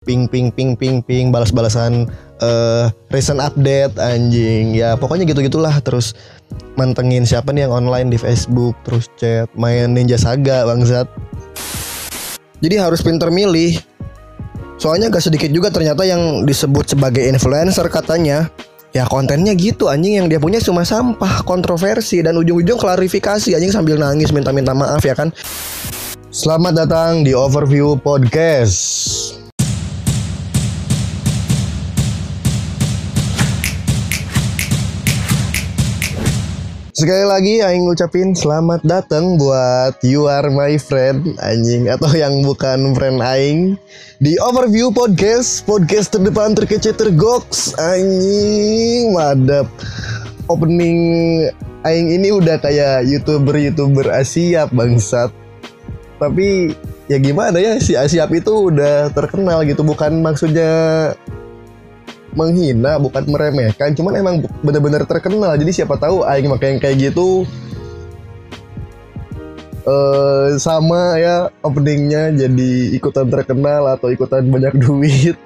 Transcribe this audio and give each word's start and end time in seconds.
ping 0.00 0.24
ping 0.32 0.48
ping 0.48 0.72
ping 0.80 1.04
ping 1.04 1.28
balas-balasan 1.28 2.08
eh 2.40 2.88
recent 3.12 3.36
update 3.36 3.92
anjing. 4.00 4.72
Ya 4.72 4.96
pokoknya 4.96 5.28
gitu 5.28 5.44
gitulah 5.44 5.76
terus 5.84 6.16
mantengin 6.80 7.28
siapa 7.28 7.52
nih 7.52 7.68
yang 7.68 7.84
online 7.84 8.08
di 8.08 8.16
Facebook 8.16 8.72
terus 8.80 9.12
chat 9.20 9.52
main 9.60 9.92
Ninja 9.92 10.16
Saga 10.16 10.64
bangsat. 10.64 11.04
Jadi 12.64 12.80
harus 12.80 13.04
pinter 13.04 13.28
milih. 13.28 13.76
Soalnya 14.80 15.12
gak 15.12 15.20
sedikit 15.20 15.52
juga 15.52 15.68
ternyata 15.68 16.08
yang 16.08 16.48
disebut 16.48 16.96
sebagai 16.96 17.20
influencer 17.28 17.84
katanya. 17.92 18.48
Ya 18.96 19.04
kontennya 19.04 19.52
gitu 19.52 19.92
anjing. 19.92 20.16
Yang 20.16 20.26
dia 20.32 20.40
punya 20.40 20.64
cuma 20.64 20.80
sampah 20.80 21.44
kontroversi 21.44 22.24
dan 22.24 22.40
ujung-ujung 22.40 22.80
klarifikasi. 22.80 23.52
Anjing 23.52 23.68
sambil 23.68 24.00
nangis 24.00 24.32
minta-minta 24.32 24.72
maaf 24.72 25.04
ya 25.04 25.12
kan? 25.12 25.28
Selamat 26.32 26.88
datang 26.88 27.20
di 27.20 27.36
Overview 27.36 28.00
Podcast. 28.00 29.39
Sekali 37.00 37.24
lagi 37.24 37.54
aing 37.64 37.88
ngucapin 37.88 38.36
selamat 38.36 38.84
datang 38.84 39.40
buat 39.40 39.96
you 40.04 40.28
are 40.28 40.52
my 40.52 40.76
friend 40.76 41.32
anjing 41.40 41.88
atau 41.88 42.12
yang 42.12 42.44
bukan 42.44 42.92
friend 42.92 43.24
aing 43.24 43.80
di 44.20 44.36
Overview 44.36 44.92
Podcast, 44.92 45.64
podcast 45.64 46.12
terdepan 46.12 46.52
terkece 46.52 46.92
tergoks 46.92 47.72
anjing 47.80 49.16
madap. 49.16 49.64
Opening 50.52 51.00
aing 51.88 52.20
ini 52.20 52.36
udah 52.36 52.60
kayak 52.60 53.08
YouTuber-YouTuber 53.08 54.12
Asia 54.12 54.68
bangsat. 54.68 55.32
Tapi 56.20 56.76
ya 57.08 57.16
gimana 57.16 57.64
ya 57.64 57.80
si 57.80 57.96
Asiap 57.96 58.28
itu 58.36 58.68
udah 58.68 59.08
terkenal 59.16 59.64
gitu 59.64 59.80
bukan 59.88 60.20
maksudnya 60.20 60.68
menghina 62.34 62.98
bukan 63.02 63.26
meremehkan 63.26 63.94
cuman 63.94 64.12
emang 64.18 64.36
bener-bener 64.62 65.02
terkenal. 65.06 65.54
Jadi 65.58 65.82
siapa 65.82 65.98
tahu 65.98 66.22
aing 66.26 66.50
pakai 66.58 66.68
yang 66.76 66.80
kayak 66.80 66.96
gitu 67.10 67.44
eh 69.80 70.60
sama 70.60 71.16
ya 71.16 71.48
openingnya 71.64 72.36
jadi 72.36 72.72
ikutan 72.94 73.32
terkenal 73.32 73.88
atau 73.88 74.12
ikutan 74.12 74.44
banyak 74.46 74.74
duit. 74.84 75.36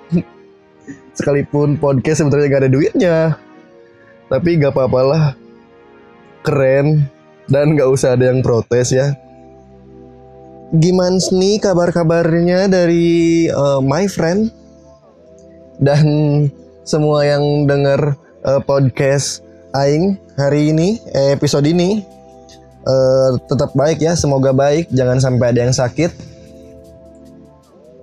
Sekalipun 1.15 1.79
podcast 1.79 2.27
sebenarnya 2.27 2.51
gak 2.51 2.63
ada 2.67 2.73
duitnya 2.75 3.19
tapi 4.29 4.59
gak 4.59 4.75
apa-apalah 4.75 5.39
keren 6.43 7.07
dan 7.47 7.77
gak 7.77 7.87
usah 7.87 8.19
ada 8.19 8.33
yang 8.33 8.43
protes 8.43 8.91
ya. 8.91 9.15
Gimana 10.75 11.23
nih 11.23 11.63
kabar-kabarnya 11.63 12.67
dari 12.67 13.47
uh, 13.47 13.79
my 13.79 14.11
friend 14.11 14.51
dan 15.79 16.07
semua 16.85 17.25
yang 17.25 17.65
dengar 17.65 18.15
uh, 18.45 18.61
podcast 18.61 19.41
Aing 19.75 20.21
hari 20.39 20.71
ini 20.71 21.01
eh, 21.11 21.35
episode 21.35 21.67
ini 21.67 22.05
uh, 22.87 23.35
tetap 23.49 23.75
baik 23.75 23.99
ya 24.05 24.15
semoga 24.15 24.55
baik 24.55 24.93
jangan 24.93 25.19
sampai 25.19 25.51
ada 25.51 25.67
yang 25.67 25.75
sakit. 25.75 26.13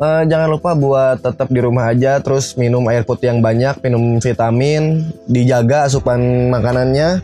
Uh, 0.01 0.25
jangan 0.25 0.49
lupa 0.49 0.73
buat 0.73 1.21
tetap 1.21 1.45
di 1.53 1.61
rumah 1.61 1.93
aja 1.93 2.17
terus 2.19 2.57
minum 2.57 2.81
air 2.89 3.05
putih 3.05 3.29
yang 3.29 3.37
banyak 3.37 3.77
minum 3.85 4.17
vitamin 4.17 5.13
dijaga 5.29 5.87
asupan 5.87 6.49
makanannya. 6.49 7.21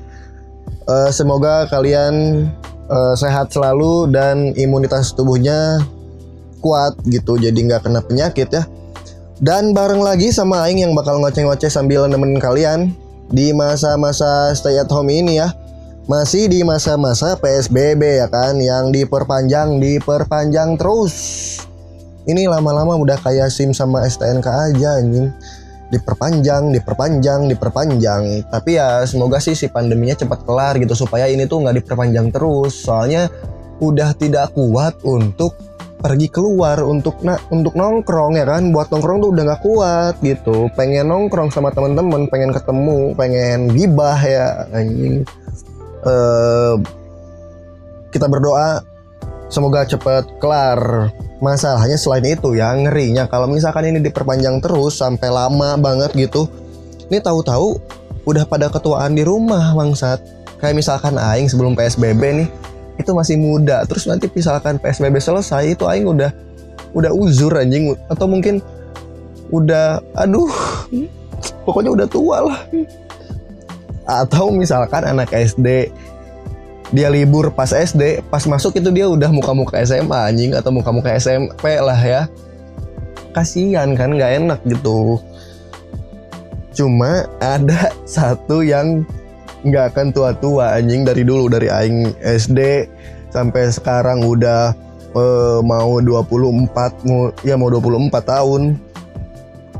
Uh, 0.87 1.09
semoga 1.11 1.67
kalian 1.67 2.47
uh, 2.87 3.17
sehat 3.17 3.51
selalu 3.51 4.07
dan 4.13 4.55
imunitas 4.55 5.11
tubuhnya 5.11 5.83
kuat 6.61 6.95
gitu 7.09 7.35
jadi 7.35 7.53
nggak 7.53 7.89
kena 7.89 7.99
penyakit 8.05 8.47
ya 8.47 8.63
dan 9.37 9.69
bareng 9.69 10.01
lagi 10.01 10.33
sama 10.33 10.65
Aing 10.65 10.81
yang 10.81 10.93
bakal 10.97 11.21
ngoceh-ngoceh 11.21 11.69
sambil 11.69 12.09
nemenin 12.09 12.41
kalian 12.41 12.89
di 13.29 13.53
masa-masa 13.53 14.49
stay 14.57 14.81
at 14.81 14.89
home 14.89 15.13
ini 15.13 15.37
ya. 15.37 15.53
Masih 16.07 16.47
di 16.47 16.63
masa-masa 16.63 17.35
PSBB 17.35 18.23
ya 18.23 18.31
kan 18.31 18.55
yang 18.57 18.95
diperpanjang, 18.95 19.77
diperpanjang 19.83 20.79
terus. 20.79 21.15
Ini 22.23 22.47
lama-lama 22.47 22.95
udah 22.95 23.19
kayak 23.19 23.51
SIM 23.51 23.75
sama 23.75 24.07
STNK 24.07 24.47
aja 24.47 25.03
anjing. 25.03 25.29
Diperpanjang, 25.91 26.71
diperpanjang, 26.71 27.51
diperpanjang. 27.51 28.23
Tapi 28.47 28.79
ya 28.79 29.03
semoga 29.03 29.43
sih 29.43 29.55
si 29.55 29.67
pandeminya 29.67 30.15
cepat 30.15 30.47
kelar 30.47 30.79
gitu 30.79 30.95
supaya 30.95 31.27
ini 31.27 31.43
tuh 31.45 31.61
nggak 31.61 31.83
diperpanjang 31.83 32.31
terus. 32.31 32.73
Soalnya 32.87 33.27
udah 33.83 34.15
tidak 34.15 34.55
kuat 34.55 34.95
untuk 35.03 35.66
pergi 35.97 36.29
keluar 36.29 36.81
untuk 36.85 37.19
na 37.25 37.41
untuk 37.49 37.73
nongkrong 37.73 38.37
ya 38.37 38.45
kan? 38.45 38.69
Buat 38.69 38.93
nongkrong 38.93 39.17
tuh 39.23 39.29
udah 39.33 39.43
gak 39.53 39.61
kuat 39.65 40.15
gitu. 40.21 40.69
Pengen 40.77 41.09
nongkrong 41.09 41.49
sama 41.49 41.73
teman-teman 41.73 42.29
pengen 42.29 42.53
ketemu 42.53 43.13
pengen 43.17 43.59
gibah 43.73 44.19
ya. 44.21 44.69
Anjing. 44.73 45.25
Uh, 46.05 46.77
kita 48.13 48.29
berdoa 48.29 48.85
semoga 49.49 49.83
cepat 49.83 50.25
kelar. 50.37 51.11
Masalahnya 51.37 51.97
selain 52.01 52.25
itu 52.33 52.57
ya 52.57 52.73
ngerinya. 52.73 53.29
Kalau 53.29 53.45
misalkan 53.45 53.89
ini 53.89 54.01
diperpanjang 54.01 54.57
terus 54.61 54.97
sampai 54.97 55.29
lama 55.29 55.77
banget 55.77 56.13
gitu 56.17 56.49
ini 57.07 57.23
tahu-tahu 57.23 57.79
udah 58.27 58.43
pada 58.43 58.67
ketuaan 58.67 59.15
di 59.15 59.23
rumah 59.23 59.71
bangsat. 59.71 60.19
Kayak 60.59 60.75
misalkan 60.75 61.15
aing 61.15 61.47
sebelum 61.47 61.77
PSBB 61.77 62.21
nih 62.43 62.49
itu 62.97 63.11
masih 63.13 63.37
muda. 63.37 63.85
Terus 63.85 64.09
nanti 64.09 64.27
misalkan 64.29 64.81
PSBB 64.81 65.21
selesai 65.21 65.77
itu 65.77 65.85
aing 65.85 66.09
udah 66.09 66.33
udah 66.93 67.11
uzur 67.13 67.53
anjing. 67.57 67.93
Atau 68.09 68.25
mungkin 68.25 68.59
udah 69.53 70.03
aduh 70.17 70.51
pokoknya 71.63 71.93
udah 71.93 72.07
tua 72.09 72.37
lah. 72.51 72.59
Atau 74.07 74.51
misalkan 74.51 75.05
anak 75.05 75.31
SD 75.31 75.93
dia 76.87 77.11
libur 77.11 77.51
pas 77.51 77.67
SD 77.75 78.23
pas 78.31 78.39
masuk 78.47 78.79
itu 78.79 78.87
dia 78.95 79.11
udah 79.11 79.27
muka-muka 79.27 79.75
SMA 79.83 80.19
anjing 80.31 80.55
atau 80.55 80.71
muka-muka 80.71 81.11
SMP 81.15 81.77
lah 81.77 81.99
ya. 81.99 82.21
Kasihan 83.35 83.93
kan 83.93 84.15
nggak 84.17 84.31
enak 84.41 84.59
gitu. 84.65 85.21
Cuma 86.73 87.25
ada 87.41 87.91
satu 88.05 88.61
yang 88.61 89.03
nggak 89.69 89.93
akan 89.93 90.07
tua-tua 90.15 90.79
anjing 90.79 91.03
dari 91.03 91.27
dulu 91.27 91.51
dari 91.51 91.67
aing 91.67 92.15
SD 92.23 92.89
sampai 93.29 93.69
sekarang 93.69 94.23
udah 94.23 94.71
uh, 95.13 95.59
mau 95.63 95.99
24 95.99 97.07
mau 97.07 97.29
ya 97.43 97.55
mau 97.59 97.69
24 97.71 98.11
tahun. 98.23 98.61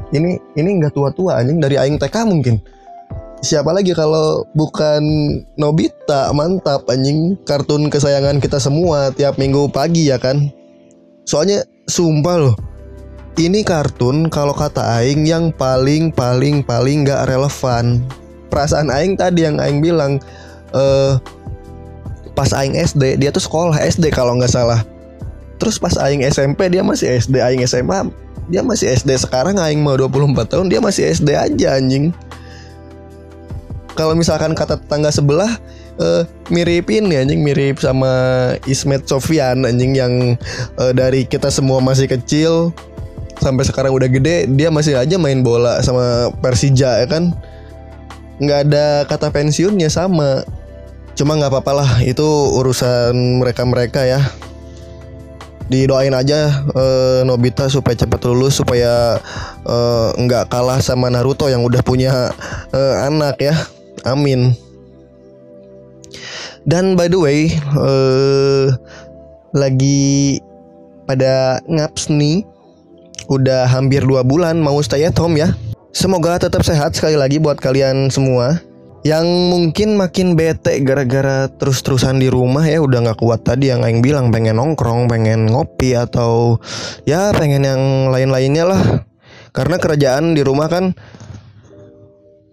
Ini 0.08 0.30
ini 0.56 0.70
nggak 0.80 0.96
tua-tua 0.96 1.44
anjing 1.44 1.60
dari 1.60 1.76
aing 1.76 2.00
TK 2.00 2.16
mungkin. 2.28 2.60
Siapa 3.38 3.70
lagi 3.70 3.94
kalau 3.94 4.50
bukan 4.58 5.04
Nobita 5.62 6.34
mantap 6.34 6.90
anjing 6.90 7.38
kartun 7.46 7.88
kesayangan 7.88 8.42
kita 8.42 8.58
semua 8.58 9.14
tiap 9.14 9.38
minggu 9.38 9.70
pagi 9.70 10.10
ya 10.10 10.18
kan. 10.18 10.50
Soalnya 11.28 11.68
sumpah 11.86 12.38
loh 12.40 12.56
ini 13.38 13.62
kartun 13.62 14.34
kalau 14.34 14.50
kata 14.50 14.98
Aing 14.98 15.30
yang 15.30 15.54
paling 15.54 16.10
paling 16.10 16.66
paling 16.66 17.06
gak 17.06 17.30
relevan 17.30 18.02
perasaan 18.48 18.90
aing 18.90 19.20
tadi 19.20 19.46
yang 19.46 19.60
aing 19.60 19.80
bilang 19.80 20.20
uh, 20.74 21.20
pas 22.34 22.52
aing 22.54 22.78
SD 22.78 23.18
dia 23.18 23.34
tuh 23.34 23.44
sekolah 23.44 23.78
SD 23.78 24.14
kalau 24.14 24.36
nggak 24.38 24.52
salah. 24.52 24.82
Terus 25.58 25.82
pas 25.82 25.94
aing 25.98 26.22
SMP 26.26 26.70
dia 26.70 26.86
masih 26.86 27.18
SD 27.18 27.42
aing 27.42 27.66
SMA 27.66 28.08
dia 28.48 28.64
masih 28.64 28.96
SD 28.96 29.12
sekarang 29.20 29.60
aing 29.60 29.84
mau 29.84 30.00
24 30.00 30.48
tahun 30.48 30.72
dia 30.72 30.80
masih 30.80 31.12
SD 31.12 31.36
aja 31.36 31.76
anjing. 31.76 32.16
Kalau 33.98 34.14
misalkan 34.14 34.54
kata 34.54 34.78
tetangga 34.78 35.10
sebelah 35.10 35.58
uh, 36.00 36.24
miripin 36.54 37.10
ya 37.12 37.26
anjing 37.26 37.42
mirip 37.42 37.82
sama 37.82 38.54
Ismet 38.70 39.10
Sofyan 39.10 39.66
anjing 39.66 39.98
yang 39.98 40.38
uh, 40.78 40.94
dari 40.94 41.26
kita 41.26 41.50
semua 41.50 41.82
masih 41.82 42.08
kecil 42.08 42.72
sampai 43.42 43.66
sekarang 43.66 43.94
udah 43.94 44.10
gede 44.10 44.50
dia 44.54 44.74
masih 44.74 44.98
aja 44.98 45.18
main 45.18 45.46
bola 45.46 45.82
sama 45.86 46.34
Persija 46.42 47.06
ya 47.06 47.08
kan 47.10 47.34
nggak 48.38 48.60
ada 48.70 48.86
kata 49.10 49.34
pensiunnya 49.34 49.90
sama. 49.90 50.46
Cuma 51.18 51.34
nggak 51.34 51.50
apa-apa 51.50 51.74
lah 51.74 51.92
itu 52.06 52.26
urusan 52.54 53.42
mereka 53.42 53.66
mereka 53.66 54.06
ya. 54.06 54.22
Didoain 55.68 56.16
aja 56.16 56.64
uh, 56.72 57.28
Nobita 57.28 57.68
supaya 57.68 57.98
cepat 58.00 58.24
lulus 58.24 58.56
supaya 58.62 59.20
uh, 59.68 60.16
nggak 60.16 60.48
kalah 60.48 60.80
sama 60.80 61.12
Naruto 61.12 61.52
yang 61.52 61.66
udah 61.66 61.82
punya 61.84 62.32
uh, 62.72 62.96
anak 63.04 63.42
ya. 63.42 63.56
Amin. 64.08 64.56
Dan 66.64 66.96
by 66.96 67.12
the 67.12 67.20
way 67.20 67.52
uh, 67.76 68.72
lagi 69.52 70.40
pada 71.10 71.60
ngaps 71.66 72.14
nih. 72.14 72.46
Udah 73.28 73.68
hampir 73.68 74.08
dua 74.08 74.24
bulan 74.24 74.56
mau 74.64 74.80
stay 74.80 75.04
at 75.04 75.20
home 75.20 75.36
ya 75.36 75.52
Semoga 75.98 76.38
tetap 76.38 76.62
sehat 76.62 76.94
sekali 76.94 77.18
lagi 77.18 77.42
buat 77.42 77.58
kalian 77.58 78.14
semua 78.14 78.62
yang 79.02 79.26
mungkin 79.26 79.98
makin 79.98 80.38
bete 80.38 80.78
gara-gara 80.86 81.50
terus-terusan 81.50 82.22
di 82.22 82.30
rumah 82.30 82.70
ya 82.70 82.86
udah 82.86 83.02
nggak 83.02 83.18
kuat 83.18 83.42
tadi 83.42 83.74
yang 83.74 83.82
Aing 83.82 84.06
bilang 84.06 84.30
pengen 84.30 84.62
nongkrong, 84.62 85.10
pengen 85.10 85.50
ngopi 85.50 85.98
atau 85.98 86.62
ya 87.10 87.34
pengen 87.34 87.66
yang 87.66 87.82
lain-lainnya 88.14 88.70
lah. 88.70 88.82
karena 89.58 89.82
kerjaan 89.82 90.38
di 90.38 90.46
rumah 90.46 90.70
kan 90.70 90.94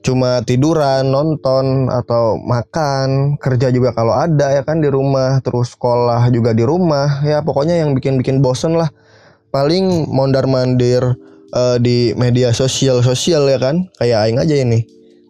cuma 0.00 0.40
tiduran, 0.40 1.12
nonton 1.12 1.92
atau 1.92 2.40
makan, 2.40 3.36
kerja 3.36 3.68
juga 3.68 3.92
kalau 3.92 4.16
ada 4.16 4.56
ya 4.56 4.64
kan 4.64 4.80
di 4.80 4.88
rumah, 4.88 5.44
terus 5.44 5.76
sekolah 5.76 6.32
juga 6.32 6.56
di 6.56 6.64
rumah. 6.64 7.20
Ya 7.28 7.44
pokoknya 7.44 7.76
yang 7.76 7.92
bikin-bikin 7.92 8.40
bosen 8.40 8.80
lah. 8.80 8.88
Paling 9.52 10.08
mondar-mandir 10.08 11.12
uh, 11.54 11.78
di 11.78 12.12
media 12.18 12.50
sosial-sosial 12.50 13.46
ya 13.48 13.58
kan. 13.62 13.86
Kayak 13.96 14.18
aing 14.26 14.38
aja 14.42 14.56
ini. 14.58 14.84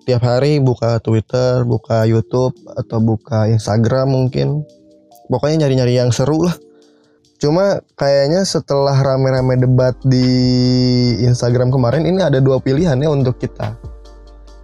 Tiap 0.05 0.21
hari 0.21 0.61
buka 0.61 1.00
Twitter, 1.00 1.65
buka 1.65 2.05
YouTube 2.05 2.56
atau 2.76 2.99
buka 3.00 3.49
Instagram 3.49 4.12
mungkin. 4.12 4.65
Pokoknya 5.29 5.65
nyari-nyari 5.65 5.97
yang 5.97 6.12
seru 6.12 6.44
lah. 6.44 6.56
Cuma 7.41 7.81
kayaknya 8.00 8.44
setelah 8.49 8.97
rame-rame 8.97 9.61
debat 9.61 9.97
di 10.05 10.29
Instagram 11.25 11.69
kemarin 11.69 12.09
ini 12.09 12.21
ada 12.25 12.41
dua 12.41 12.61
pilihan 12.61 12.97
ya 12.97 13.09
untuk 13.12 13.37
kita 13.37 13.76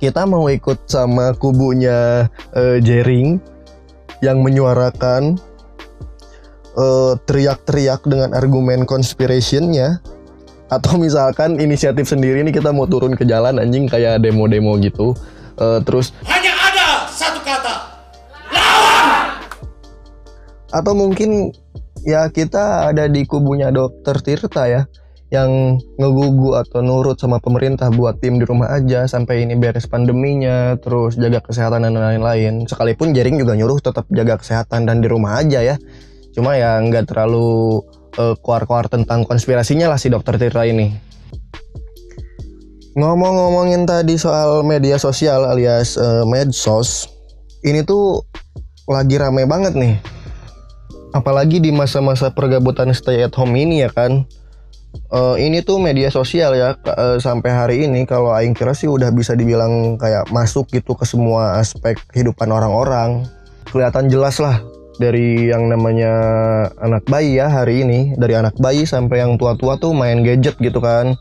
kita 0.00 0.24
mau 0.24 0.48
ikut 0.48 0.88
sama 0.88 1.36
kubunya 1.36 2.24
uh, 2.56 2.80
Jering 2.80 3.36
yang 4.20 4.44
menyuarakan 4.44 5.36
eh, 6.76 7.12
teriak-teriak 7.24 8.04
dengan 8.04 8.36
argumen 8.36 8.84
conspirationnya 8.84 10.00
atau 10.70 10.94
misalkan 10.96 11.58
inisiatif 11.58 12.06
sendiri 12.06 12.46
nih 12.46 12.54
kita 12.54 12.70
mau 12.70 12.86
turun 12.86 13.18
ke 13.18 13.26
jalan 13.26 13.58
anjing 13.58 13.90
kayak 13.90 14.22
demo-demo 14.22 14.78
gitu. 14.78 15.12
Uh, 15.58 15.82
terus 15.82 16.14
hanya 16.24 16.54
ada 16.54 17.10
satu 17.10 17.42
kata. 17.42 17.74
Lawan! 18.54 19.26
Atau 20.70 20.94
mungkin 20.94 21.50
ya 22.06 22.30
kita 22.30 22.88
ada 22.88 23.10
di 23.10 23.26
kubunya 23.26 23.74
dokter 23.74 24.16
Tirta 24.22 24.70
ya 24.70 24.86
yang 25.30 25.78
ngegugu 25.94 26.58
atau 26.58 26.82
nurut 26.82 27.14
sama 27.14 27.38
pemerintah 27.38 27.86
buat 27.94 28.18
tim 28.18 28.42
di 28.42 28.44
rumah 28.46 28.74
aja 28.74 29.06
sampai 29.06 29.46
ini 29.46 29.54
beres 29.54 29.86
pandeminya 29.86 30.74
terus 30.82 31.14
jaga 31.14 31.38
kesehatan 31.38 31.86
dan 31.86 31.94
lain-lain. 31.94 32.66
Sekalipun 32.66 33.14
jaring 33.14 33.38
juga 33.38 33.54
nyuruh 33.54 33.78
tetap 33.78 34.10
jaga 34.10 34.38
kesehatan 34.38 34.90
dan 34.90 34.98
di 34.98 35.06
rumah 35.06 35.38
aja 35.38 35.62
ya. 35.62 35.76
Cuma 36.34 36.58
ya 36.58 36.82
nggak 36.82 37.10
terlalu 37.10 37.82
uh, 38.18 38.34
kuar-kuar 38.40 38.90
tentang 38.90 39.22
konspirasinya 39.22 39.90
lah 39.90 39.98
si 40.00 40.10
dokter 40.10 40.40
Tirta 40.40 40.66
ini. 40.66 40.90
Ngomong-ngomongin 42.98 43.86
tadi 43.86 44.18
soal 44.18 44.66
media 44.66 44.98
sosial 44.98 45.46
alias 45.46 45.94
uh, 45.94 46.26
medsos 46.26 47.06
ini 47.62 47.86
tuh 47.86 48.26
lagi 48.90 49.14
rame 49.14 49.46
banget 49.46 49.78
nih. 49.78 49.94
Apalagi 51.14 51.62
di 51.62 51.70
masa-masa 51.70 52.30
pergabutan 52.34 52.90
stay 52.94 53.22
at 53.22 53.34
home 53.38 53.54
ini 53.54 53.86
ya 53.86 53.90
kan. 53.94 54.26
Uh, 55.06 55.38
ini 55.38 55.62
tuh 55.62 55.78
media 55.78 56.10
sosial 56.10 56.58
ya 56.58 56.74
uh, 56.74 57.14
sampai 57.22 57.50
hari 57.54 57.76
ini 57.86 58.02
kalau 58.10 58.34
aing 58.34 58.58
kira 58.58 58.74
sih 58.74 58.90
udah 58.90 59.14
bisa 59.14 59.38
dibilang 59.38 59.94
kayak 59.94 60.26
masuk 60.34 60.66
gitu 60.74 60.98
ke 60.98 61.06
semua 61.06 61.62
aspek 61.62 61.94
kehidupan 62.10 62.50
orang-orang. 62.50 63.22
Kelihatan 63.70 64.10
jelas 64.10 64.42
lah 64.42 64.58
dari 65.00 65.48
yang 65.48 65.72
namanya 65.72 66.12
anak 66.76 67.08
bayi 67.08 67.40
ya 67.40 67.48
hari 67.48 67.80
ini, 67.80 68.12
dari 68.20 68.36
anak 68.36 68.60
bayi 68.60 68.84
sampai 68.84 69.24
yang 69.24 69.40
tua-tua 69.40 69.80
tuh 69.80 69.96
main 69.96 70.20
gadget 70.20 70.60
gitu 70.60 70.78
kan. 70.84 71.16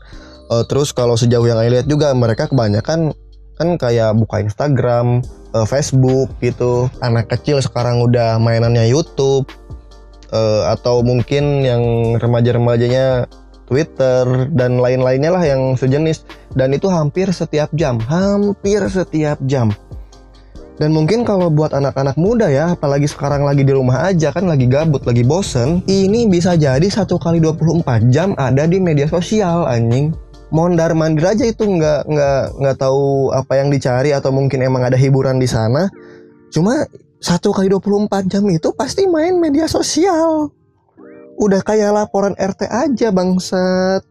Uh, 0.52 0.60
terus 0.68 0.92
kalau 0.92 1.16
sejauh 1.16 1.48
yang 1.48 1.56
aing 1.56 1.72
lihat 1.72 1.88
juga 1.88 2.12
mereka 2.12 2.44
kebanyakan 2.52 3.16
kan 3.56 3.68
kayak 3.80 4.12
buka 4.20 4.44
Instagram, 4.44 5.24
uh, 5.56 5.64
Facebook 5.64 6.28
gitu. 6.44 6.92
Anak 7.00 7.32
kecil 7.32 7.64
sekarang 7.64 8.04
udah 8.04 8.36
mainannya 8.36 8.84
YouTube. 8.84 9.48
Uh, 10.30 10.62
atau 10.70 11.02
mungkin 11.02 11.66
yang 11.66 11.82
remaja-remajanya 12.22 13.26
Twitter 13.66 14.50
dan 14.54 14.78
lain-lainnya 14.82 15.30
lah 15.30 15.42
yang 15.42 15.74
sejenis 15.74 16.22
dan 16.58 16.74
itu 16.74 16.90
hampir 16.90 17.30
setiap 17.30 17.70
jam, 17.74 18.02
hampir 18.06 18.82
setiap 18.90 19.38
jam. 19.46 19.70
Dan 20.80 20.96
mungkin 20.96 21.28
kalau 21.28 21.52
buat 21.52 21.76
anak-anak 21.76 22.16
muda 22.16 22.48
ya, 22.48 22.72
apalagi 22.72 23.04
sekarang 23.04 23.44
lagi 23.44 23.68
di 23.68 23.76
rumah 23.76 24.08
aja 24.08 24.32
kan 24.32 24.48
lagi 24.48 24.64
gabut, 24.64 25.04
lagi 25.04 25.20
bosen, 25.20 25.84
ini 25.84 26.24
bisa 26.24 26.56
jadi 26.56 26.88
satu 26.88 27.20
kali 27.20 27.36
24 27.36 28.08
jam 28.08 28.32
ada 28.40 28.64
di 28.64 28.80
media 28.80 29.04
sosial 29.04 29.68
anjing. 29.68 30.16
Mondar 30.48 30.96
mandir 30.96 31.36
aja 31.36 31.44
itu 31.44 31.68
nggak 31.68 32.08
nggak 32.08 32.42
nggak 32.64 32.76
tahu 32.80 33.28
apa 33.28 33.60
yang 33.60 33.68
dicari 33.68 34.16
atau 34.16 34.32
mungkin 34.32 34.64
emang 34.64 34.88
ada 34.88 34.96
hiburan 34.96 35.36
di 35.36 35.44
sana. 35.46 35.84
Cuma 36.48 36.88
satu 37.20 37.52
kali 37.52 37.68
24 37.68 38.32
jam 38.32 38.48
itu 38.48 38.72
pasti 38.72 39.04
main 39.04 39.36
media 39.36 39.68
sosial 39.68 40.48
udah 41.40 41.64
kayak 41.64 41.96
laporan 41.96 42.36
RT 42.36 42.68
aja 42.68 43.08
bangsat 43.08 44.04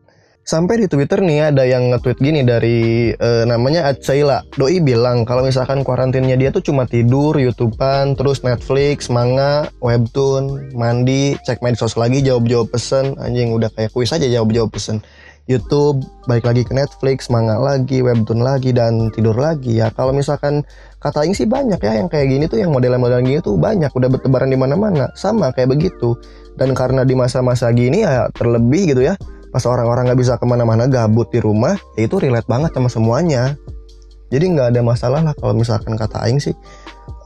sampai 0.50 0.82
di 0.82 0.88
Twitter 0.90 1.22
nih 1.22 1.54
ada 1.54 1.62
yang 1.62 1.94
nge-tweet 1.94 2.18
gini 2.18 2.42
dari 2.42 3.14
uh, 3.14 3.46
namanya 3.46 3.86
Adsaila 3.94 4.42
doi 4.58 4.82
bilang 4.82 5.22
kalau 5.22 5.46
misalkan 5.46 5.86
kuarantinnya 5.86 6.34
dia 6.42 6.50
tuh 6.50 6.66
cuma 6.66 6.90
tidur 6.90 7.38
YouTubean 7.38 8.18
terus 8.18 8.42
Netflix 8.42 9.14
manga 9.14 9.70
webtoon 9.78 10.74
mandi 10.74 11.38
cek 11.46 11.62
medsos 11.62 11.94
lagi 11.94 12.26
jawab-jawab 12.26 12.74
pesen. 12.74 13.14
Anjing 13.22 13.54
udah 13.54 13.70
kayak 13.78 13.94
kuis 13.94 14.10
aja 14.10 14.26
jawab-jawab 14.26 14.74
pesen. 14.74 15.06
YouTube, 15.50 16.06
balik 16.30 16.46
lagi 16.46 16.62
ke 16.62 16.78
Netflix, 16.78 17.26
manga 17.26 17.58
lagi, 17.58 18.06
webtoon 18.06 18.46
lagi, 18.46 18.70
dan 18.70 19.10
tidur 19.10 19.34
lagi. 19.34 19.82
Ya. 19.82 19.90
Kalau 19.90 20.14
misalkan 20.14 20.62
kata 21.02 21.26
Ing 21.26 21.34
sih 21.34 21.50
banyak 21.50 21.82
ya 21.82 21.98
yang 21.98 22.06
kayak 22.06 22.30
gini 22.30 22.46
tuh, 22.46 22.62
yang 22.62 22.70
model-model 22.70 23.18
gini 23.26 23.42
tuh 23.42 23.58
banyak, 23.58 23.90
udah 23.90 24.14
bertebaran 24.14 24.54
di 24.54 24.62
mana-mana, 24.62 25.10
sama 25.18 25.50
kayak 25.50 25.74
begitu. 25.74 26.14
Dan 26.54 26.78
karena 26.78 27.02
di 27.02 27.18
masa-masa 27.18 27.66
gini 27.74 28.06
ya 28.06 28.30
terlebih 28.30 28.94
gitu 28.94 29.02
ya, 29.02 29.18
pas 29.50 29.64
orang-orang 29.66 30.10
nggak 30.10 30.20
bisa 30.22 30.34
ke 30.38 30.46
mana-mana, 30.46 30.86
gabut 30.86 31.30
di 31.34 31.42
rumah, 31.42 31.74
ya 31.98 32.06
itu 32.06 32.22
relate 32.22 32.46
banget 32.46 32.72
sama 32.74 32.90
semuanya. 32.90 33.58
Jadi 34.30 34.46
nggak 34.54 34.78
ada 34.78 34.82
masalah 34.86 35.22
lah 35.26 35.34
kalau 35.34 35.58
misalkan 35.58 35.98
kata 35.98 36.22
Aing 36.22 36.38
sih 36.38 36.54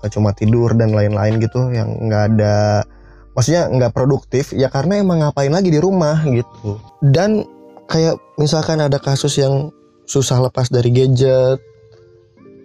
eh, 0.04 0.10
cuma 0.12 0.32
tidur 0.32 0.72
dan 0.76 0.96
lain-lain 0.96 1.44
gitu, 1.44 1.68
yang 1.76 2.08
nggak 2.08 2.24
ada 2.36 2.88
maksudnya 3.34 3.68
nggak 3.68 3.92
produktif 3.98 4.54
ya 4.54 4.70
karena 4.70 5.02
emang 5.02 5.20
ngapain 5.20 5.52
lagi 5.52 5.68
di 5.68 5.84
rumah 5.84 6.24
gitu. 6.24 6.80
Dan 7.04 7.44
kayak 7.92 8.16
misalkan 8.40 8.80
ada 8.80 9.02
kasus 9.04 9.36
yang 9.36 9.74
susah 10.08 10.40
lepas 10.40 10.72
dari 10.72 10.92
gadget 10.92 11.60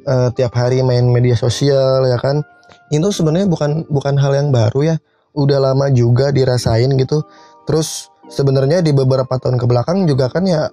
uh, 0.06 0.30
tiap 0.34 0.54
hari 0.54 0.86
main 0.86 1.08
media 1.10 1.34
sosial 1.34 2.06
ya 2.06 2.20
kan? 2.22 2.46
Itu 2.94 3.10
sebenarnya 3.10 3.48
bukan 3.50 3.90
bukan 3.90 4.14
hal 4.20 4.38
yang 4.38 4.48
baru 4.54 4.94
ya. 4.94 4.96
Udah 5.34 5.58
lama 5.58 5.90
juga 5.90 6.30
dirasain 6.30 6.94
gitu. 6.94 7.26
Terus 7.66 8.12
sebenarnya 8.28 8.84
di 8.84 8.92
beberapa 8.92 9.40
tahun 9.40 9.56
ke 9.56 9.66
belakang 9.66 10.04
juga 10.04 10.28
kan 10.28 10.44
ya 10.44 10.68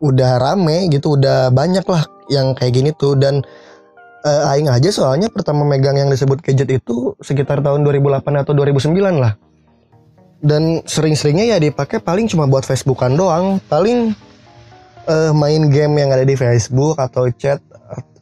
udah 0.00 0.32
rame 0.36 0.92
gitu 0.92 1.16
udah 1.16 1.48
banyak 1.48 1.84
lah 1.88 2.04
yang 2.28 2.52
kayak 2.52 2.72
gini 2.76 2.90
tuh. 2.92 3.16
Dan 3.16 3.42
uh, 4.22 4.50
aing 4.52 4.68
aja 4.68 4.92
soalnya 4.92 5.32
pertama 5.32 5.64
megang 5.64 5.96
yang 5.96 6.12
disebut 6.12 6.44
gadget 6.44 6.80
itu 6.80 7.16
sekitar 7.24 7.64
tahun 7.64 7.82
2008 7.82 8.22
atau 8.44 8.52
2009 8.52 8.92
lah. 9.16 9.34
Dan 10.44 10.84
sering-seringnya 10.84 11.56
ya 11.56 11.58
dipakai 11.58 11.98
paling 11.98 12.28
cuma 12.28 12.44
buat 12.44 12.62
Facebookan 12.62 13.16
doang. 13.16 13.58
Paling 13.72 14.12
uh, 15.08 15.32
main 15.32 15.72
game 15.72 15.96
yang 15.96 16.12
ada 16.12 16.28
di 16.28 16.36
Facebook 16.36 17.00
atau 17.00 17.32
chat 17.32 17.58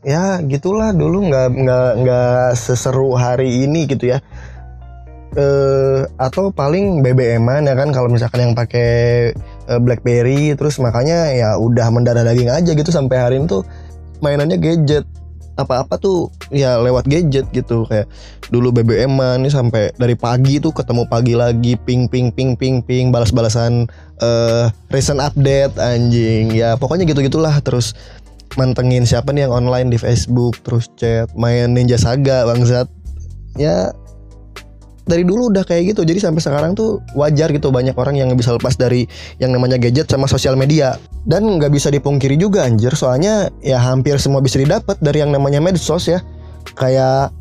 ya 0.06 0.38
gitulah. 0.46 0.94
Dulu 0.94 1.26
nggak 1.26 1.48
nggak 1.58 1.90
nggak 2.06 2.46
seseru 2.54 3.18
hari 3.18 3.66
ini 3.66 3.90
gitu 3.90 4.14
ya 4.14 4.22
uh, 5.36 6.06
atau 6.18 6.50
paling 6.50 7.02
BBM-an 7.02 7.66
ya 7.66 7.74
kan 7.74 7.90
kalau 7.90 8.08
misalkan 8.10 8.50
yang 8.50 8.54
pakai 8.56 9.30
uh, 9.68 9.78
BlackBerry 9.78 10.54
terus 10.58 10.78
makanya 10.78 11.30
ya 11.34 11.48
udah 11.58 11.90
mendarah 11.90 12.24
daging 12.26 12.50
aja 12.50 12.72
gitu 12.72 12.90
sampai 12.90 13.16
hari 13.18 13.34
ini 13.38 13.46
tuh 13.50 13.62
mainannya 14.22 14.58
gadget. 14.58 15.06
Apa-apa 15.54 16.02
tuh 16.02 16.34
ya 16.50 16.82
lewat 16.82 17.06
gadget 17.06 17.46
gitu 17.54 17.86
kayak 17.86 18.10
dulu 18.50 18.74
BBM 18.74 19.14
nih 19.38 19.54
sampai 19.54 19.94
dari 19.94 20.18
pagi 20.18 20.58
tuh 20.58 20.74
ketemu 20.74 21.06
pagi 21.06 21.38
lagi 21.38 21.78
ping 21.78 22.10
ping 22.10 22.34
ping 22.34 22.58
ping 22.58 22.82
ping 22.82 23.14
balas-balasan 23.14 23.86
uh, 24.18 24.66
recent 24.90 25.22
update 25.22 25.78
anjing. 25.78 26.50
Ya 26.50 26.74
pokoknya 26.74 27.06
gitu 27.06 27.22
gitulah 27.22 27.54
terus 27.62 27.94
mantengin 28.58 29.06
siapa 29.06 29.30
nih 29.30 29.46
yang 29.46 29.54
online 29.54 29.94
di 29.94 29.98
Facebook 29.98 30.58
terus 30.66 30.90
chat 30.98 31.30
main 31.38 31.70
Ninja 31.70 32.02
Saga 32.02 32.50
bangsat. 32.50 32.90
Ya 33.54 33.94
dari 35.04 35.22
dulu 35.22 35.52
udah 35.52 35.64
kayak 35.64 35.94
gitu. 35.94 36.02
Jadi 36.04 36.20
sampai 36.20 36.40
sekarang 36.40 36.72
tuh 36.72 37.00
wajar 37.16 37.52
gitu 37.52 37.68
banyak 37.68 37.92
orang 37.96 38.16
yang 38.16 38.32
bisa 38.34 38.56
lepas 38.56 38.76
dari 38.76 39.04
yang 39.40 39.52
namanya 39.52 39.76
gadget 39.76 40.08
sama 40.08 40.24
sosial 40.24 40.56
media. 40.56 40.96
Dan 41.24 41.48
nggak 41.48 41.72
bisa 41.72 41.88
dipungkiri 41.92 42.36
juga 42.36 42.64
anjir. 42.64 42.92
Soalnya 42.96 43.52
ya 43.60 43.80
hampir 43.80 44.16
semua 44.20 44.40
bisa 44.40 44.60
didapat 44.60 44.96
dari 45.00 45.20
yang 45.24 45.32
namanya 45.32 45.60
medsos 45.60 46.08
ya. 46.08 46.20
Kayak 46.76 47.32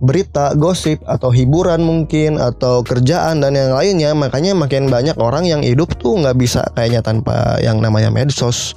berita, 0.00 0.56
gosip 0.56 1.04
atau 1.04 1.28
hiburan 1.28 1.84
mungkin 1.84 2.40
atau 2.40 2.80
kerjaan 2.80 3.44
dan 3.44 3.52
yang 3.52 3.76
lainnya. 3.76 4.16
Makanya 4.16 4.56
makin 4.56 4.88
banyak 4.88 5.16
orang 5.20 5.44
yang 5.44 5.60
hidup 5.60 5.92
tuh 6.00 6.16
nggak 6.20 6.36
bisa 6.40 6.64
kayaknya 6.72 7.04
tanpa 7.04 7.60
yang 7.60 7.84
namanya 7.84 8.08
medsos. 8.08 8.72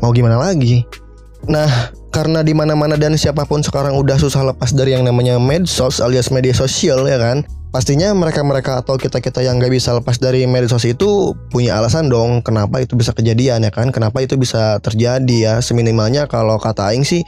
Mau 0.00 0.16
gimana 0.16 0.40
lagi? 0.40 0.88
Nah 1.44 1.92
karena 2.20 2.44
di 2.44 2.52
mana-mana 2.52 3.00
dan 3.00 3.16
siapa 3.16 3.48
pun 3.48 3.64
sekarang 3.64 3.96
udah 3.96 4.20
susah 4.20 4.44
lepas 4.52 4.76
dari 4.76 4.92
yang 4.92 5.08
namanya 5.08 5.40
medsos 5.40 6.04
alias 6.04 6.28
media 6.28 6.52
sosial 6.52 7.08
ya 7.08 7.16
kan? 7.16 7.48
Pastinya 7.72 8.12
mereka-mereka 8.12 8.84
atau 8.84 9.00
kita-kita 9.00 9.40
yang 9.40 9.56
nggak 9.56 9.72
bisa 9.72 9.96
lepas 9.96 10.20
dari 10.20 10.44
medsos 10.44 10.84
itu 10.84 11.32
punya 11.48 11.80
alasan 11.80 12.12
dong 12.12 12.44
kenapa 12.44 12.84
itu 12.84 12.92
bisa 12.92 13.16
kejadian 13.16 13.64
ya 13.64 13.72
kan? 13.72 13.88
Kenapa 13.88 14.20
itu 14.20 14.36
bisa 14.36 14.76
terjadi 14.84 15.36
ya? 15.40 15.54
Seminimalnya 15.64 16.28
kalau 16.28 16.60
kata 16.60 16.92
Aing 16.92 17.08
sih 17.08 17.24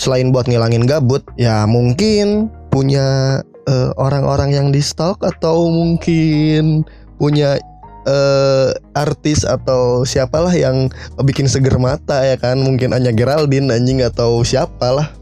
selain 0.00 0.32
buat 0.32 0.48
ngilangin 0.48 0.88
gabut 0.88 1.20
ya 1.36 1.68
mungkin 1.68 2.48
punya 2.72 3.44
eh, 3.68 3.90
orang-orang 4.00 4.56
yang 4.56 4.72
di 4.72 4.80
stalk 4.80 5.20
atau 5.20 5.68
mungkin 5.68 6.88
punya 7.20 7.60
eh, 8.06 8.70
artis 8.96 9.42
atau 9.44 10.04
siapalah 10.06 10.52
yang 10.54 10.88
bikin 11.24 11.50
seger 11.50 11.76
mata 11.76 12.22
ya 12.24 12.36
kan 12.38 12.60
mungkin 12.60 12.92
hanya 12.94 13.10
Geraldine 13.12 13.72
anjing 13.72 14.04
atau 14.04 14.44
siapalah 14.44 15.20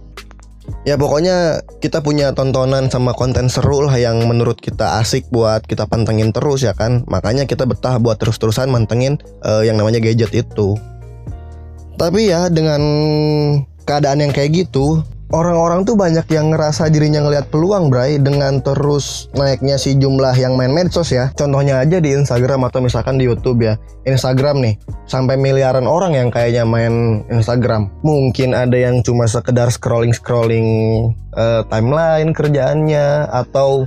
Ya 0.84 0.96
pokoknya 0.96 1.64
kita 1.80 2.00
punya 2.04 2.32
tontonan 2.32 2.88
sama 2.92 3.12
konten 3.12 3.48
seru 3.48 3.84
lah 3.84 3.96
yang 3.96 4.24
menurut 4.24 4.60
kita 4.60 5.00
asik 5.00 5.28
buat 5.32 5.64
kita 5.64 5.88
pantengin 5.88 6.32
terus 6.32 6.64
ya 6.64 6.72
kan. 6.76 7.04
Makanya 7.08 7.48
kita 7.48 7.64
betah 7.64 7.96
buat 8.00 8.20
terus-terusan 8.20 8.68
mantengin 8.68 9.20
eh, 9.44 9.68
yang 9.68 9.76
namanya 9.80 10.00
gadget 10.00 10.32
itu. 10.32 10.76
Tapi 11.98 12.30
ya 12.30 12.46
dengan 12.46 12.80
keadaan 13.84 14.22
yang 14.22 14.32
kayak 14.32 14.54
gitu, 14.54 15.02
orang-orang 15.28 15.84
tuh 15.84 15.92
banyak 15.92 16.24
yang 16.32 16.52
ngerasa 16.52 16.88
dirinya 16.88 17.20
ngelihat 17.20 17.52
peluang 17.52 17.92
Bray 17.92 18.16
dengan 18.16 18.64
terus 18.64 19.28
naiknya 19.36 19.76
si 19.76 19.96
jumlah 19.96 20.32
yang 20.36 20.56
main 20.56 20.72
medsos 20.72 21.12
ya. 21.12 21.28
Contohnya 21.36 21.84
aja 21.84 22.00
di 22.00 22.16
Instagram 22.16 22.64
atau 22.64 22.80
misalkan 22.80 23.20
di 23.20 23.28
YouTube 23.28 23.60
ya. 23.60 23.76
Instagram 24.08 24.64
nih, 24.64 24.74
sampai 25.04 25.36
miliaran 25.36 25.84
orang 25.84 26.16
yang 26.16 26.28
kayaknya 26.32 26.64
main 26.64 27.24
Instagram. 27.28 27.92
Mungkin 28.00 28.56
ada 28.56 28.76
yang 28.76 29.04
cuma 29.04 29.28
sekedar 29.28 29.68
scrolling-scrolling 29.68 30.68
eh, 31.36 31.62
timeline 31.68 32.32
kerjaannya 32.32 33.28
atau 33.28 33.84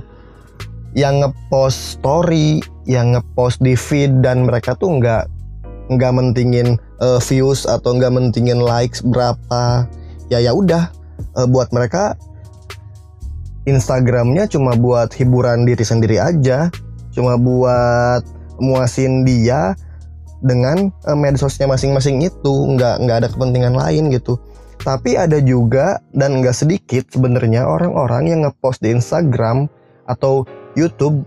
yang 0.94 1.24
ngepost 1.24 1.98
story, 1.98 2.62
yang 2.86 3.18
ngepost 3.18 3.58
di 3.64 3.74
feed 3.74 4.22
dan 4.22 4.46
mereka 4.46 4.78
tuh 4.78 5.00
nggak 5.02 5.26
nggak 5.90 6.12
mentingin 6.14 6.78
eh, 7.02 7.20
views 7.26 7.66
atau 7.66 7.98
nggak 7.98 8.14
mentingin 8.14 8.62
likes 8.62 9.02
berapa. 9.02 9.90
Ya 10.30 10.40
ya 10.40 10.56
udah, 10.56 11.01
uh, 11.38 11.48
buat 11.48 11.70
mereka 11.70 12.14
Instagramnya 13.62 14.50
cuma 14.50 14.74
buat 14.74 15.14
hiburan 15.14 15.62
diri 15.62 15.86
sendiri 15.86 16.18
aja, 16.18 16.66
cuma 17.14 17.38
buat 17.38 18.26
muasin 18.58 19.22
dia 19.22 19.78
dengan 20.42 20.90
uh, 21.06 21.14
medsosnya 21.14 21.70
masing-masing 21.70 22.26
itu, 22.26 22.54
nggak 22.74 23.06
nggak 23.06 23.16
ada 23.22 23.28
kepentingan 23.30 23.78
lain 23.78 24.10
gitu. 24.10 24.34
Tapi 24.82 25.14
ada 25.14 25.38
juga 25.38 26.02
dan 26.10 26.42
nggak 26.42 26.58
sedikit 26.58 27.06
sebenarnya 27.14 27.62
orang-orang 27.62 28.34
yang 28.34 28.40
ngepost 28.42 28.82
di 28.82 28.90
Instagram 28.90 29.70
atau 30.10 30.42
YouTube 30.74 31.22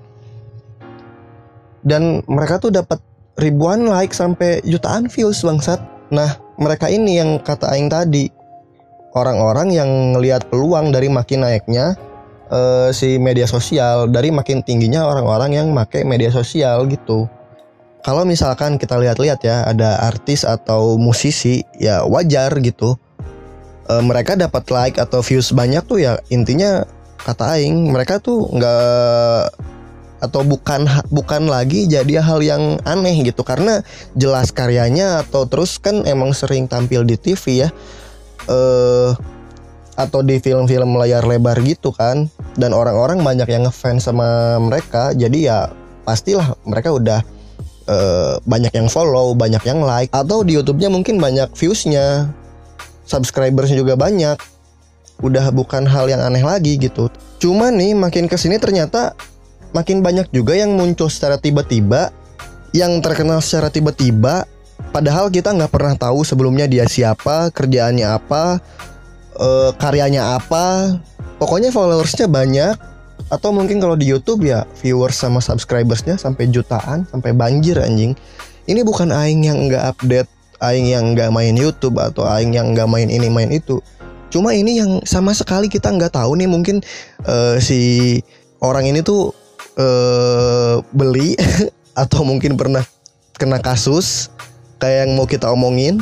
dan 1.88 2.20
mereka 2.28 2.60
tuh 2.60 2.74
dapat 2.74 3.00
ribuan 3.40 3.88
like 3.88 4.12
sampai 4.12 4.60
jutaan 4.68 5.08
views 5.08 5.40
bangsat. 5.40 5.80
Nah, 6.12 6.36
mereka 6.60 6.92
ini 6.92 7.16
yang 7.16 7.40
kata 7.40 7.72
aing 7.72 7.88
tadi 7.88 8.28
orang-orang 9.16 9.72
yang 9.72 9.90
ngelihat 10.14 10.52
peluang 10.52 10.92
dari 10.92 11.08
makin 11.08 11.48
naiknya 11.48 11.96
uh, 12.52 12.92
si 12.92 13.16
media 13.16 13.48
sosial, 13.48 14.12
dari 14.12 14.30
makin 14.30 14.62
tingginya 14.62 15.08
orang-orang 15.08 15.56
yang 15.56 15.68
make 15.72 16.04
media 16.04 16.30
sosial 16.30 16.86
gitu. 16.92 17.26
Kalau 18.06 18.22
misalkan 18.22 18.78
kita 18.78 19.02
lihat-lihat 19.02 19.40
ya, 19.42 19.66
ada 19.66 19.98
artis 20.06 20.46
atau 20.46 21.00
musisi 21.02 21.66
ya 21.82 22.06
wajar 22.06 22.54
gitu. 22.62 23.00
Uh, 23.90 24.04
mereka 24.04 24.38
dapat 24.38 24.70
like 24.70 24.98
atau 25.02 25.22
views 25.22 25.54
banyak 25.54 25.82
tuh 25.86 26.02
ya 26.02 26.18
intinya 26.34 26.86
kata 27.22 27.58
aing 27.58 27.94
mereka 27.94 28.18
tuh 28.18 28.50
nggak 28.50 29.54
atau 30.26 30.42
bukan 30.42 30.90
bukan 31.14 31.46
lagi 31.46 31.86
jadi 31.86 32.18
hal 32.18 32.42
yang 32.42 32.82
aneh 32.82 33.14
gitu 33.22 33.46
karena 33.46 33.86
jelas 34.18 34.50
karyanya 34.50 35.22
atau 35.22 35.46
terus 35.46 35.78
kan 35.78 36.02
emang 36.10 36.34
sering 36.34 36.66
tampil 36.66 37.06
di 37.06 37.14
TV 37.14 37.62
ya 37.62 37.70
eh 38.50 39.12
atau 39.96 40.20
di 40.20 40.44
film-film 40.44 41.00
layar 41.00 41.24
lebar 41.24 41.56
gitu 41.64 41.96
kan. 41.96 42.28
Dan 42.56 42.76
orang-orang 42.76 43.24
banyak 43.24 43.48
yang 43.48 43.68
ngefans 43.68 44.08
sama 44.08 44.60
mereka. 44.60 45.16
Jadi 45.16 45.48
ya 45.48 45.72
pastilah 46.04 46.56
mereka 46.68 46.92
udah 46.92 47.20
eh, 47.88 48.34
banyak 48.44 48.76
yang 48.76 48.88
follow 48.92 49.32
banyak 49.34 49.64
yang 49.64 49.82
like. 49.84 50.12
Atau 50.12 50.44
di 50.44 50.60
YouTube-nya 50.60 50.92
mungkin 50.92 51.18
banyak 51.20 51.52
views-nya 51.56 52.30
subscribersnya 53.08 53.80
juga 53.80 53.96
banyak. 53.96 54.38
Udah 55.24 55.48
bukan 55.56 55.88
hal 55.88 56.12
yang 56.12 56.20
aneh 56.20 56.44
lagi 56.44 56.76
gitu. 56.76 57.08
Cuma 57.40 57.72
nih 57.72 57.96
makin 57.96 58.28
ke 58.28 58.36
sini 58.36 58.60
ternyata 58.60 59.16
makin 59.72 60.04
banyak 60.04 60.28
juga 60.36 60.60
yang 60.60 60.76
muncul 60.76 61.08
secara 61.08 61.40
tiba-tiba. 61.40 62.12
Yang 62.76 63.00
terkenal 63.00 63.40
secara 63.40 63.72
tiba-tiba 63.72 64.44
Padahal 64.92 65.30
kita 65.30 65.54
nggak 65.54 65.72
pernah 65.72 65.96
tahu 65.98 66.26
sebelumnya 66.26 66.66
dia 66.70 66.86
siapa, 66.90 67.50
kerjaannya 67.52 68.08
apa, 68.08 68.60
uh, 69.40 69.72
karyanya 69.78 70.38
apa. 70.40 70.98
Pokoknya 71.38 71.70
followersnya 71.72 72.28
banyak. 72.28 72.76
Atau 73.26 73.50
mungkin 73.50 73.82
kalau 73.82 73.98
di 73.98 74.06
YouTube 74.06 74.46
ya 74.46 74.70
viewers 74.84 75.18
sama 75.18 75.42
subscribersnya 75.42 76.20
sampai 76.20 76.46
jutaan, 76.54 77.10
sampai 77.10 77.34
banjir 77.34 77.82
anjing. 77.82 78.14
Ini 78.70 78.86
bukan 78.86 79.10
aing 79.10 79.50
yang 79.50 79.66
nggak 79.66 79.98
update, 79.98 80.30
aing 80.62 80.94
yang 80.94 81.18
nggak 81.18 81.34
main 81.34 81.58
YouTube 81.58 81.98
atau 81.98 82.26
aing 82.26 82.54
yang 82.54 82.78
nggak 82.78 82.86
main 82.86 83.10
ini 83.10 83.28
main 83.30 83.50
itu. 83.50 83.82
Cuma 84.30 84.52
ini 84.54 84.78
yang 84.78 85.02
sama 85.08 85.32
sekali 85.34 85.72
kita 85.72 85.90
nggak 85.90 86.14
tahu 86.18 86.38
nih 86.38 86.50
mungkin 86.50 86.84
uh, 87.26 87.58
si 87.58 88.20
orang 88.62 88.90
ini 88.90 89.02
tuh 89.02 89.32
uh, 89.80 90.82
beli 90.92 91.40
atau 92.04 92.28
mungkin 92.28 92.60
pernah 92.60 92.84
kena 93.36 93.60
kasus 93.60 94.32
kayak 94.80 95.08
yang 95.08 95.12
mau 95.16 95.28
kita 95.28 95.48
omongin 95.52 96.02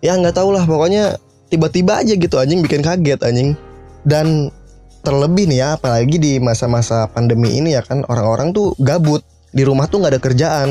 ya 0.00 0.16
nggak 0.16 0.36
tau 0.36 0.48
lah 0.52 0.64
pokoknya 0.64 1.20
tiba-tiba 1.52 2.00
aja 2.00 2.14
gitu 2.16 2.36
anjing 2.40 2.64
bikin 2.64 2.80
kaget 2.80 3.20
anjing. 3.20 3.58
Dan 4.00 4.48
terlebih 5.04 5.48
nih 5.48 5.60
ya 5.60 5.68
apalagi 5.76 6.16
di 6.16 6.32
masa-masa 6.40 7.08
pandemi 7.08 7.56
ini 7.56 7.76
ya 7.76 7.84
kan 7.84 8.04
orang-orang 8.08 8.52
tuh 8.52 8.76
gabut 8.80 9.24
di 9.52 9.64
rumah 9.64 9.88
tuh 9.88 10.00
nggak 10.00 10.16
ada 10.16 10.22
kerjaan. 10.22 10.70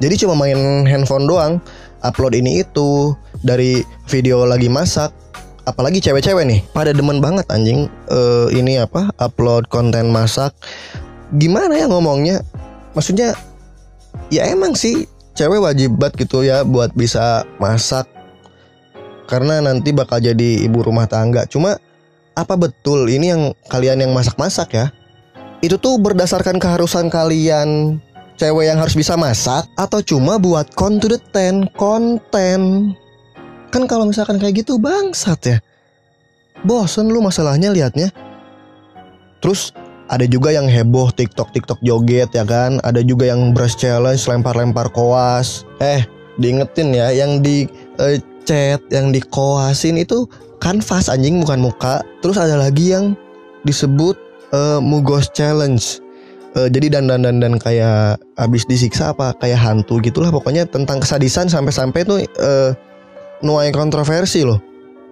Jadi 0.00 0.14
cuma 0.24 0.38
main 0.38 0.86
handphone 0.86 1.26
doang 1.28 1.60
upload 2.00 2.32
ini 2.32 2.64
itu 2.64 3.12
dari 3.44 3.84
video 4.08 4.48
lagi 4.48 4.72
masak 4.72 5.12
apalagi 5.68 6.00
cewek-cewek 6.00 6.44
nih 6.48 6.60
pada 6.72 6.90
demen 6.94 7.20
banget 7.20 7.46
anjing. 7.50 7.90
Uh, 8.08 8.48
ini 8.54 8.78
apa 8.78 9.10
upload 9.18 9.66
konten 9.68 10.08
masak. 10.10 10.54
Gimana 11.34 11.78
ya 11.78 11.86
ngomongnya? 11.86 12.42
Maksudnya 12.94 13.38
ya 14.34 14.46
emang 14.50 14.74
sih 14.74 15.06
cewek 15.40 15.64
wajib 15.64 15.96
banget 15.96 16.28
gitu 16.28 16.44
ya 16.44 16.60
buat 16.68 16.92
bisa 16.92 17.48
masak 17.56 18.04
karena 19.24 19.64
nanti 19.64 19.88
bakal 19.88 20.20
jadi 20.20 20.68
ibu 20.68 20.84
rumah 20.84 21.08
tangga. 21.08 21.48
Cuma 21.48 21.80
apa 22.36 22.54
betul 22.60 23.08
ini 23.08 23.32
yang 23.32 23.42
kalian 23.72 24.04
yang 24.04 24.12
masak-masak 24.12 24.68
ya? 24.76 24.86
Itu 25.64 25.80
tuh 25.80 25.96
berdasarkan 25.96 26.60
keharusan 26.60 27.08
kalian 27.08 27.96
cewek 28.36 28.68
yang 28.68 28.76
harus 28.84 28.92
bisa 28.92 29.16
masak 29.16 29.64
atau 29.80 30.04
cuma 30.04 30.36
buat 30.36 30.68
con 30.76 31.00
to 31.00 31.08
the 31.08 31.16
ten 31.32 31.64
konten? 31.72 32.92
Kan 33.72 33.88
kalau 33.88 34.04
misalkan 34.04 34.36
kayak 34.36 34.60
gitu 34.60 34.76
bangsat 34.76 35.40
ya. 35.46 35.58
Bosen 36.68 37.08
lu 37.08 37.24
masalahnya 37.24 37.72
liatnya. 37.72 38.12
Terus 39.40 39.72
ada 40.10 40.26
juga 40.26 40.50
yang 40.50 40.66
heboh 40.66 41.14
TikTok 41.14 41.54
TikTok 41.54 41.78
joget 41.86 42.34
ya 42.34 42.42
kan? 42.42 42.82
Ada 42.82 43.06
juga 43.06 43.30
yang 43.30 43.54
brush 43.54 43.78
challenge 43.78 44.26
lempar-lempar 44.26 44.90
koas. 44.90 45.62
Eh 45.78 46.02
diingetin 46.42 46.90
ya 46.90 47.14
yang 47.14 47.38
di 47.40 47.70
uh, 48.02 48.18
chat 48.42 48.82
yang 48.90 49.14
di 49.14 49.22
koasin 49.22 50.02
itu 50.02 50.26
kanvas 50.58 51.06
anjing 51.06 51.38
bukan 51.38 51.62
muka. 51.62 52.02
Terus 52.26 52.36
ada 52.36 52.58
lagi 52.58 52.90
yang 52.90 53.14
disebut 53.62 54.18
uh, 54.50 54.82
mugos 54.82 55.30
challenge. 55.30 56.02
Uh, 56.58 56.66
jadi 56.66 56.98
dan 56.98 57.06
dan 57.06 57.22
dan 57.22 57.38
dan 57.38 57.54
kayak 57.62 58.18
abis 58.34 58.66
disiksa 58.66 59.14
apa 59.14 59.30
kayak 59.38 59.62
hantu 59.62 60.02
gitulah 60.02 60.34
pokoknya 60.34 60.66
tentang 60.66 60.98
kesadisan 60.98 61.46
sampai-sampai 61.46 62.02
tuh 62.02 62.18
uh, 62.42 62.74
nuai 63.46 63.70
kontroversi 63.70 64.42
loh. 64.42 64.58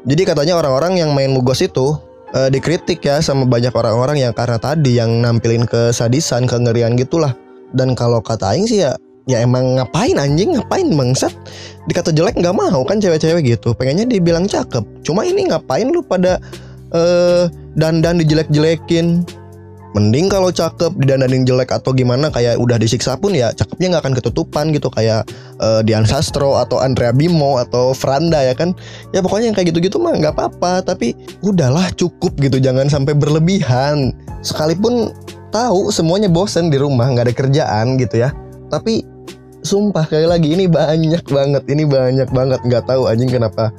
Jadi 0.03 0.27
katanya 0.27 0.59
orang-orang 0.59 0.99
yang 0.99 1.15
main 1.15 1.31
mugos 1.31 1.63
itu 1.63 1.95
uh, 2.35 2.49
dikritik 2.49 3.01
ya 3.05 3.21
sama 3.23 3.49
banyak 3.49 3.73
orang-orang 3.73 4.21
yang 4.21 4.35
karena 4.35 4.59
tadi 4.61 4.99
yang 4.99 5.23
nampilin 5.23 5.65
kesadisan, 5.65 6.45
kengerian 6.49 6.99
gitulah. 6.99 7.33
Dan 7.73 7.93
kalau 7.93 8.25
kata 8.25 8.57
aing 8.57 8.65
sih 8.65 8.81
ya 8.81 8.97
ya 9.29 9.45
emang 9.45 9.77
ngapain 9.77 10.17
anjing 10.17 10.57
ngapain 10.57 10.89
bangsat? 10.89 11.33
Dikata 11.85 12.13
jelek 12.13 12.41
nggak 12.41 12.57
mau 12.57 12.81
kan 12.85 13.01
cewek-cewek 13.01 13.45
gitu 13.57 13.77
pengennya 13.77 14.09
dibilang 14.09 14.49
cakep. 14.49 14.85
Cuma 15.05 15.25
ini 15.25 15.49
ngapain 15.53 15.89
lu 15.89 16.01
pada 16.01 16.41
uh, 16.93 17.49
dandan 17.77 18.21
dijelek-jelekin 18.21 19.25
mending 19.97 20.29
kalau 20.29 20.53
cakep 20.53 20.93
didandanin 21.01 21.49
jelek 21.49 21.73
atau 21.73 21.97
gimana 21.97 22.29
kayak 22.29 22.61
udah 22.61 22.77
disiksa 22.77 23.17
pun 23.17 23.33
ya 23.33 23.57
cakepnya 23.57 23.97
nggak 23.97 24.03
akan 24.05 24.15
ketutupan 24.21 24.65
gitu. 24.77 24.93
Kayak 24.93 25.25
uh, 25.63 25.81
Dian 25.81 26.05
Sastro 26.05 26.61
atau 26.61 26.77
Andrea 26.83 27.15
Bimo 27.15 27.57
atau 27.57 27.97
Franda 27.97 28.45
ya 28.45 28.53
kan. 28.53 28.77
Ya 29.17 29.25
pokoknya 29.25 29.53
yang 29.53 29.57
kayak 29.57 29.73
gitu-gitu 29.73 29.97
mah 29.97 30.13
nggak 30.13 30.37
apa-apa 30.37 30.85
tapi 30.85 31.17
udahlah 31.41 31.89
cukup 31.97 32.37
gitu. 32.37 32.61
Jangan 32.61 32.93
sampai 32.93 33.17
berlebihan. 33.17 34.13
Sekalipun 34.45 35.09
tahu 35.49 35.89
semuanya 35.89 36.29
bosen 36.29 36.69
di 36.69 36.77
rumah 36.77 37.09
nggak 37.09 37.33
ada 37.33 37.35
kerjaan 37.35 37.97
gitu 37.97 38.21
ya. 38.21 38.31
Tapi 38.69 39.01
sumpah 39.65 40.07
kayak 40.07 40.39
lagi 40.39 40.55
ini 40.55 40.69
banyak 40.69 41.25
banget 41.25 41.65
ini 41.73 41.89
banyak 41.89 42.29
banget. 42.29 42.61
Nggak 42.61 42.85
tahu 42.93 43.09
anjing 43.09 43.33
kenapa 43.33 43.73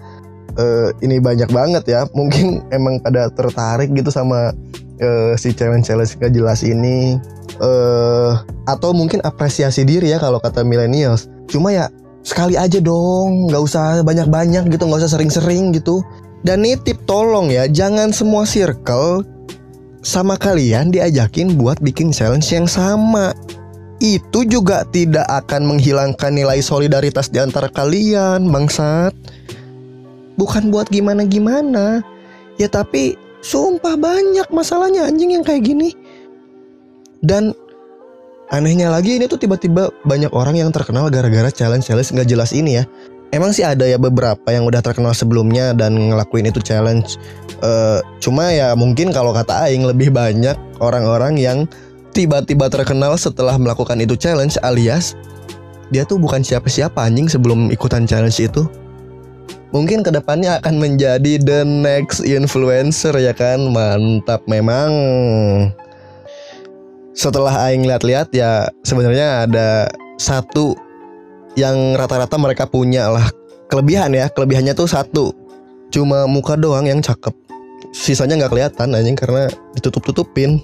uh, 0.58 0.90
ini 1.06 1.22
banyak 1.22 1.54
banget 1.54 1.86
ya. 1.86 2.10
Mungkin 2.18 2.66
emang 2.74 2.98
pada 3.06 3.30
tertarik 3.30 3.94
gitu 3.94 4.10
sama 4.10 4.58
uh, 5.02 5.34
si 5.36 5.52
challenge 5.56 5.88
challenge 5.88 6.16
gak 6.20 6.32
jelas 6.32 6.64
ini 6.64 7.20
uh, 7.60 8.40
atau 8.68 8.94
mungkin 8.96 9.20
apresiasi 9.24 9.84
diri 9.84 10.14
ya 10.14 10.20
kalau 10.22 10.40
kata 10.40 10.64
millennials 10.64 11.28
cuma 11.50 11.74
ya 11.74 11.90
sekali 12.24 12.60
aja 12.60 12.78
dong 12.84 13.50
nggak 13.50 13.64
usah 13.64 14.04
banyak-banyak 14.04 14.70
gitu 14.70 14.84
nggak 14.86 15.02
usah 15.02 15.18
sering-sering 15.18 15.72
gitu 15.74 16.04
dan 16.44 16.62
nitip 16.62 17.00
tolong 17.08 17.50
ya 17.50 17.66
jangan 17.66 18.12
semua 18.14 18.44
circle 18.44 19.24
sama 20.00 20.40
kalian 20.40 20.96
diajakin 20.96 21.60
buat 21.60 21.80
bikin 21.84 22.12
challenge 22.16 22.48
yang 22.52 22.68
sama. 22.68 23.36
Itu 24.00 24.48
juga 24.48 24.88
tidak 24.96 25.28
akan 25.28 25.76
menghilangkan 25.76 26.32
nilai 26.32 26.64
solidaritas 26.64 27.28
di 27.28 27.44
antara 27.44 27.68
kalian, 27.68 28.48
bangsat. 28.48 29.12
Bukan 30.40 30.72
buat 30.72 30.88
gimana-gimana. 30.88 32.00
Ya 32.56 32.72
tapi 32.72 33.20
sumpah 33.40 33.96
banyak 33.96 34.48
masalahnya 34.52 35.08
anjing 35.08 35.36
yang 35.36 35.44
kayak 35.44 35.66
gini. 35.66 35.96
Dan 37.20 37.52
anehnya 38.50 38.90
lagi 38.90 39.20
ini 39.20 39.28
tuh 39.28 39.40
tiba-tiba 39.40 39.92
banyak 40.08 40.32
orang 40.32 40.56
yang 40.58 40.70
terkenal 40.72 41.12
gara-gara 41.12 41.52
challenge-challenge 41.52 42.16
nggak 42.16 42.30
jelas 42.30 42.52
ini 42.56 42.82
ya. 42.82 42.86
Emang 43.30 43.54
sih 43.54 43.62
ada 43.62 43.86
ya 43.86 44.02
beberapa 44.02 44.50
yang 44.50 44.66
udah 44.66 44.82
terkenal 44.82 45.14
sebelumnya 45.14 45.78
dan 45.78 45.94
ngelakuin 45.94 46.50
itu 46.50 46.58
challenge. 46.66 47.22
Uh, 47.62 48.02
cuma 48.18 48.50
ya 48.50 48.74
mungkin 48.74 49.14
kalau 49.14 49.30
kata 49.36 49.70
Aing 49.70 49.86
lebih 49.86 50.10
banyak 50.10 50.58
orang-orang 50.82 51.38
yang 51.38 51.70
tiba-tiba 52.10 52.74
terkenal 52.74 53.14
setelah 53.22 53.54
melakukan 53.62 54.02
itu 54.02 54.18
challenge 54.18 54.58
alias 54.66 55.14
dia 55.90 56.06
tuh 56.06 56.22
bukan 56.22 56.46
siapa-siapa 56.46 57.02
anjing 57.02 57.26
sebelum 57.30 57.70
ikutan 57.74 58.06
challenge 58.06 58.38
itu. 58.42 58.66
Mungkin 59.70 60.02
ke 60.02 60.10
depannya 60.10 60.58
akan 60.58 60.82
menjadi 60.82 61.38
the 61.38 61.62
next 61.62 62.26
influencer 62.26 63.14
ya 63.14 63.38
kan? 63.38 63.70
Mantap 63.70 64.42
memang. 64.50 64.90
Setelah 67.14 67.70
Aing 67.70 67.86
lihat-lihat 67.86 68.34
ya 68.34 68.66
sebenarnya 68.82 69.46
ada 69.46 69.92
satu 70.18 70.74
yang 71.54 71.94
rata-rata 71.94 72.34
mereka 72.42 72.66
punya 72.66 73.14
lah. 73.14 73.30
Kelebihan 73.70 74.10
ya 74.18 74.26
kelebihannya 74.34 74.74
tuh 74.74 74.90
satu. 74.90 75.38
Cuma 75.94 76.26
muka 76.26 76.58
doang 76.58 76.90
yang 76.90 77.06
cakep. 77.06 77.36
Sisanya 77.94 78.42
nggak 78.42 78.54
kelihatan 78.54 78.98
anjing 78.98 79.18
karena 79.18 79.50
ditutup 79.78 80.02
tutupin 80.02 80.62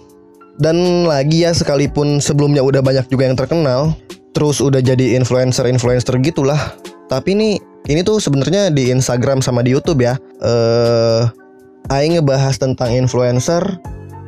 dan 0.58 1.04
lagi 1.04 1.44
ya 1.44 1.52
sekalipun 1.52 2.24
sebelumnya 2.24 2.64
udah 2.64 2.80
banyak 2.80 3.06
juga 3.12 3.28
yang 3.28 3.36
terkenal 3.36 3.92
terus 4.32 4.64
udah 4.64 4.80
jadi 4.80 5.14
influencer 5.20 5.70
influencer 5.70 6.18
gitulah. 6.24 6.58
Tapi 7.06 7.38
ini 7.38 7.50
ini 7.86 8.01
tuh 8.01 8.18
sebenarnya 8.18 8.74
di 8.74 8.89
Instagram 8.89 9.42
sama 9.42 9.62
di 9.62 9.74
YouTube 9.74 10.01
ya 10.01 10.18
eh 10.42 11.24
Aing 11.94 12.18
ngebahas 12.18 12.58
tentang 12.58 12.89
influencer 12.98 13.62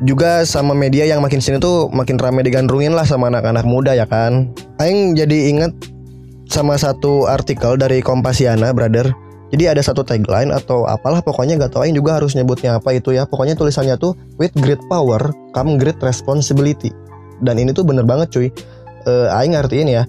juga 0.06 0.46
sama 0.46 0.78
media 0.78 1.10
yang 1.10 1.26
makin 1.26 1.42
sini 1.42 1.58
tuh 1.58 1.90
makin 1.90 2.22
rame 2.22 2.46
digandrungin 2.46 2.94
lah 2.94 3.02
sama 3.02 3.34
anak-anak 3.34 3.66
muda 3.66 3.98
ya 3.98 4.06
kan. 4.06 4.54
Aing 4.78 5.18
jadi 5.18 5.50
inget 5.50 5.74
sama 6.48 6.78
satu 6.78 7.26
artikel 7.26 7.74
dari 7.82 8.06
Kompasiana, 8.06 8.70
brother. 8.78 9.10
Jadi 9.48 9.64
ada 9.64 9.80
satu 9.80 10.04
tagline 10.04 10.52
atau 10.52 10.84
apalah 10.86 11.24
pokoknya 11.24 11.56
gak 11.56 11.72
tau 11.72 11.88
juga 11.88 12.20
harus 12.20 12.36
nyebutnya 12.36 12.78
apa 12.78 12.94
itu 12.94 13.16
ya. 13.16 13.26
Pokoknya 13.26 13.58
tulisannya 13.58 13.98
tuh 13.98 14.14
with 14.38 14.54
great 14.60 14.80
power 14.92 15.34
come 15.58 15.80
great 15.82 15.98
responsibility. 16.04 16.94
Dan 17.42 17.58
ini 17.58 17.74
tuh 17.74 17.88
bener 17.88 18.06
banget 18.06 18.30
cuy. 18.30 18.48
Uh, 19.08 19.34
Aing 19.34 19.58
ngertiin 19.58 19.90
ya. 19.90 20.04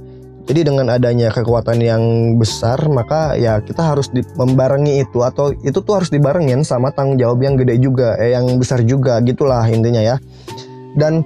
Jadi 0.48 0.64
dengan 0.64 0.88
adanya 0.88 1.28
kekuatan 1.28 1.76
yang 1.76 2.02
besar 2.40 2.80
maka 2.88 3.36
ya 3.36 3.60
kita 3.60 3.84
harus 3.84 4.08
di, 4.08 4.24
membarengi 4.32 5.04
itu 5.04 5.20
atau 5.20 5.52
itu 5.52 5.76
tuh 5.84 6.00
harus 6.00 6.08
dibarengin 6.08 6.64
sama 6.64 6.88
tanggung 6.88 7.20
jawab 7.20 7.44
yang 7.44 7.60
gede 7.60 7.76
juga, 7.76 8.16
eh 8.16 8.32
yang 8.32 8.56
besar 8.56 8.80
juga 8.80 9.20
gitulah 9.20 9.68
intinya 9.68 10.00
ya. 10.00 10.16
Dan 10.96 11.20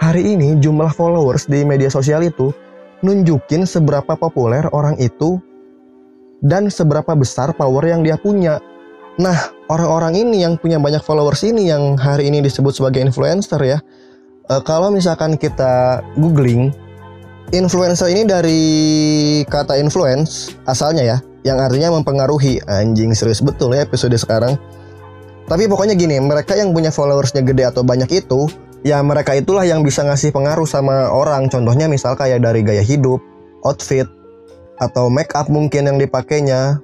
hari 0.00 0.32
ini 0.32 0.56
jumlah 0.64 0.88
followers 0.96 1.44
di 1.44 1.60
media 1.60 1.92
sosial 1.92 2.24
itu 2.24 2.48
nunjukin 3.04 3.68
seberapa 3.68 4.16
populer 4.16 4.64
orang 4.72 4.96
itu 4.96 5.36
dan 6.40 6.70
seberapa 6.70 7.12
besar 7.12 7.52
power 7.52 7.84
yang 7.84 8.00
dia 8.00 8.16
punya. 8.16 8.62
Nah, 9.18 9.50
orang-orang 9.66 10.14
ini 10.14 10.46
yang 10.46 10.54
punya 10.56 10.78
banyak 10.78 11.02
followers 11.02 11.42
ini 11.42 11.68
yang 11.68 11.98
hari 11.98 12.30
ini 12.30 12.38
disebut 12.38 12.70
sebagai 12.70 13.02
influencer 13.02 13.58
ya. 13.66 13.78
E, 14.46 14.54
kalau 14.62 14.94
misalkan 14.94 15.34
kita 15.34 16.00
googling, 16.14 16.70
influencer 17.52 18.12
ini 18.12 18.22
dari 18.28 18.62
kata 19.48 19.80
influence 19.80 20.52
asalnya 20.68 21.02
ya, 21.04 21.16
yang 21.46 21.58
artinya 21.60 21.94
mempengaruhi. 21.96 22.60
Anjing 22.68 23.16
serius 23.16 23.40
betul 23.40 23.72
ya 23.72 23.84
episode 23.84 24.14
sekarang. 24.16 24.56
Tapi 25.48 25.64
pokoknya 25.64 25.96
gini, 25.96 26.20
mereka 26.20 26.52
yang 26.52 26.76
punya 26.76 26.92
followersnya 26.92 27.40
gede 27.40 27.64
atau 27.72 27.80
banyak 27.80 28.08
itu 28.12 28.52
ya 28.84 29.00
mereka 29.00 29.34
itulah 29.34 29.64
yang 29.64 29.80
bisa 29.80 30.04
ngasih 30.04 30.30
pengaruh 30.30 30.68
sama 30.68 31.08
orang. 31.08 31.48
Contohnya 31.48 31.88
misal 31.88 32.14
kayak 32.14 32.44
dari 32.44 32.60
gaya 32.60 32.84
hidup, 32.84 33.18
outfit, 33.64 34.04
atau 34.78 35.08
make 35.08 35.32
up 35.32 35.48
mungkin 35.48 35.88
yang 35.88 35.96
dipakainya. 35.96 36.78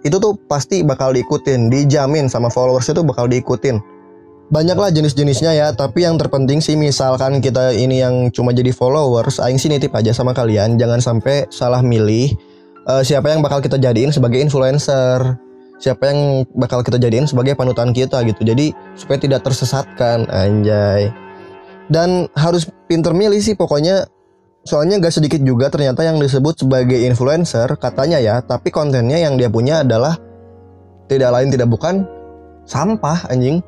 Itu 0.00 0.16
tuh 0.16 0.36
pasti 0.48 0.80
bakal 0.80 1.12
diikutin, 1.12 1.68
dijamin 1.68 2.28
sama 2.28 2.48
followers 2.48 2.88
itu 2.88 3.04
bakal 3.04 3.28
diikutin. 3.28 3.80
Banyaklah 4.50 4.90
jenis-jenisnya 4.90 5.54
ya, 5.54 5.70
tapi 5.70 6.02
yang 6.02 6.18
terpenting 6.18 6.58
sih 6.58 6.74
misalkan 6.74 7.38
kita 7.38 7.70
ini 7.70 8.02
yang 8.02 8.34
cuma 8.34 8.50
jadi 8.50 8.74
followers, 8.74 9.38
aing 9.38 9.62
sih 9.62 9.70
nitip 9.70 9.94
aja 9.94 10.10
sama 10.10 10.34
kalian, 10.34 10.74
jangan 10.74 10.98
sampai 10.98 11.46
salah 11.54 11.78
milih 11.86 12.34
uh, 12.90 13.02
siapa 13.06 13.30
yang 13.30 13.46
bakal 13.46 13.62
kita 13.62 13.78
jadiin 13.78 14.10
sebagai 14.10 14.42
influencer. 14.42 15.38
Siapa 15.80 16.12
yang 16.12 16.44
bakal 16.52 16.84
kita 16.84 17.00
jadiin 17.00 17.24
sebagai 17.24 17.56
panutan 17.56 17.96
kita 17.96 18.20
gitu. 18.28 18.44
Jadi 18.44 18.76
supaya 19.00 19.16
tidak 19.16 19.46
tersesatkan 19.48 20.28
anjay. 20.28 21.08
Dan 21.88 22.28
harus 22.36 22.68
pinter 22.84 23.16
milih 23.16 23.40
sih 23.40 23.56
pokoknya. 23.56 24.04
Soalnya 24.60 25.00
gak 25.00 25.16
sedikit 25.16 25.40
juga 25.40 25.72
ternyata 25.72 26.04
yang 26.04 26.20
disebut 26.20 26.68
sebagai 26.68 27.00
influencer 27.00 27.80
katanya 27.80 28.20
ya 28.20 28.44
tapi 28.44 28.68
kontennya 28.68 29.16
yang 29.16 29.40
dia 29.40 29.48
punya 29.48 29.80
adalah 29.80 30.20
tidak 31.08 31.32
lain 31.32 31.48
tidak 31.48 31.72
bukan 31.72 32.04
sampah 32.68 33.24
anjing 33.32 33.64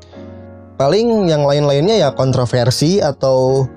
paling 0.82 1.30
yang 1.30 1.46
lain-lainnya 1.46 2.02
ya 2.02 2.10
kontroversi 2.10 2.98
atau 2.98 3.70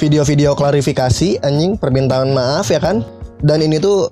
video-video 0.00 0.56
klarifikasi 0.56 1.44
anjing 1.44 1.76
permintaan 1.76 2.32
maaf 2.32 2.72
ya 2.72 2.80
kan 2.80 3.04
dan 3.44 3.60
ini 3.60 3.76
tuh 3.76 4.08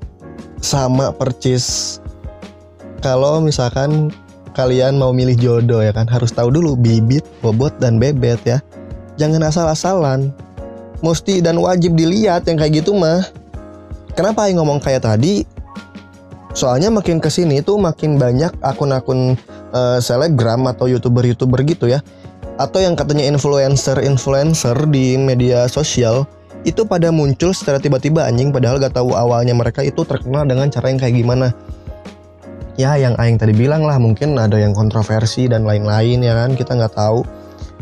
sama 0.61 1.09
percis 1.16 1.96
kalau 3.00 3.40
misalkan 3.40 4.12
kalian 4.53 5.00
mau 5.00 5.16
milih 5.16 5.40
jodoh 5.40 5.81
ya 5.81 5.96
kan 5.96 6.05
harus 6.05 6.37
tahu 6.37 6.53
dulu 6.53 6.77
bibit, 6.77 7.24
bobot 7.40 7.72
dan 7.81 7.96
bebet 7.96 8.44
ya 8.44 8.61
jangan 9.16 9.46
asal-asalan. 9.46 10.35
Mesti 11.05 11.44
dan 11.44 11.61
wajib 11.61 11.96
dilihat 11.98 12.48
yang 12.48 12.57
kayak 12.57 12.81
gitu 12.85 12.96
mah. 12.96 13.29
Kenapa 14.16 14.48
yang 14.48 14.62
ngomong 14.62 14.81
kayak 14.81 15.05
tadi? 15.05 15.44
Soalnya 16.55 16.88
makin 16.88 17.19
ke 17.19 17.27
sini 17.27 17.61
tuh 17.61 17.77
makin 17.83 18.14
banyak 18.14 18.55
akun-akun 18.62 19.35
uh, 19.75 19.99
selebgram 19.99 20.71
atau 20.71 20.87
youtuber-youtuber 20.87 21.67
gitu 21.67 21.90
ya. 21.90 21.99
Atau 22.55 22.79
yang 22.79 22.95
katanya 22.95 23.27
influencer-influencer 23.27 24.87
di 24.87 25.19
media 25.19 25.67
sosial 25.67 26.23
itu 26.62 26.87
pada 26.87 27.11
muncul 27.11 27.53
secara 27.53 27.77
tiba-tiba 27.83 28.25
anjing 28.25 28.55
padahal 28.55 28.81
gak 28.81 28.97
tahu 28.97 29.12
awalnya 29.12 29.53
mereka 29.53 29.85
itu 29.85 30.07
terkenal 30.07 30.49
dengan 30.49 30.71
cara 30.71 30.88
yang 30.88 31.03
kayak 31.03 31.19
gimana. 31.19 31.51
Ya 32.75 32.99
yang 32.99 33.14
Aing 33.19 33.38
tadi 33.38 33.55
bilang 33.55 33.87
lah 33.87 33.99
mungkin 34.03 34.35
ada 34.35 34.59
yang 34.59 34.75
kontroversi 34.75 35.47
dan 35.47 35.62
lain-lain 35.62 36.23
ya 36.23 36.35
kan 36.35 36.59
kita 36.59 36.75
nggak 36.75 36.95
tahu. 36.99 37.23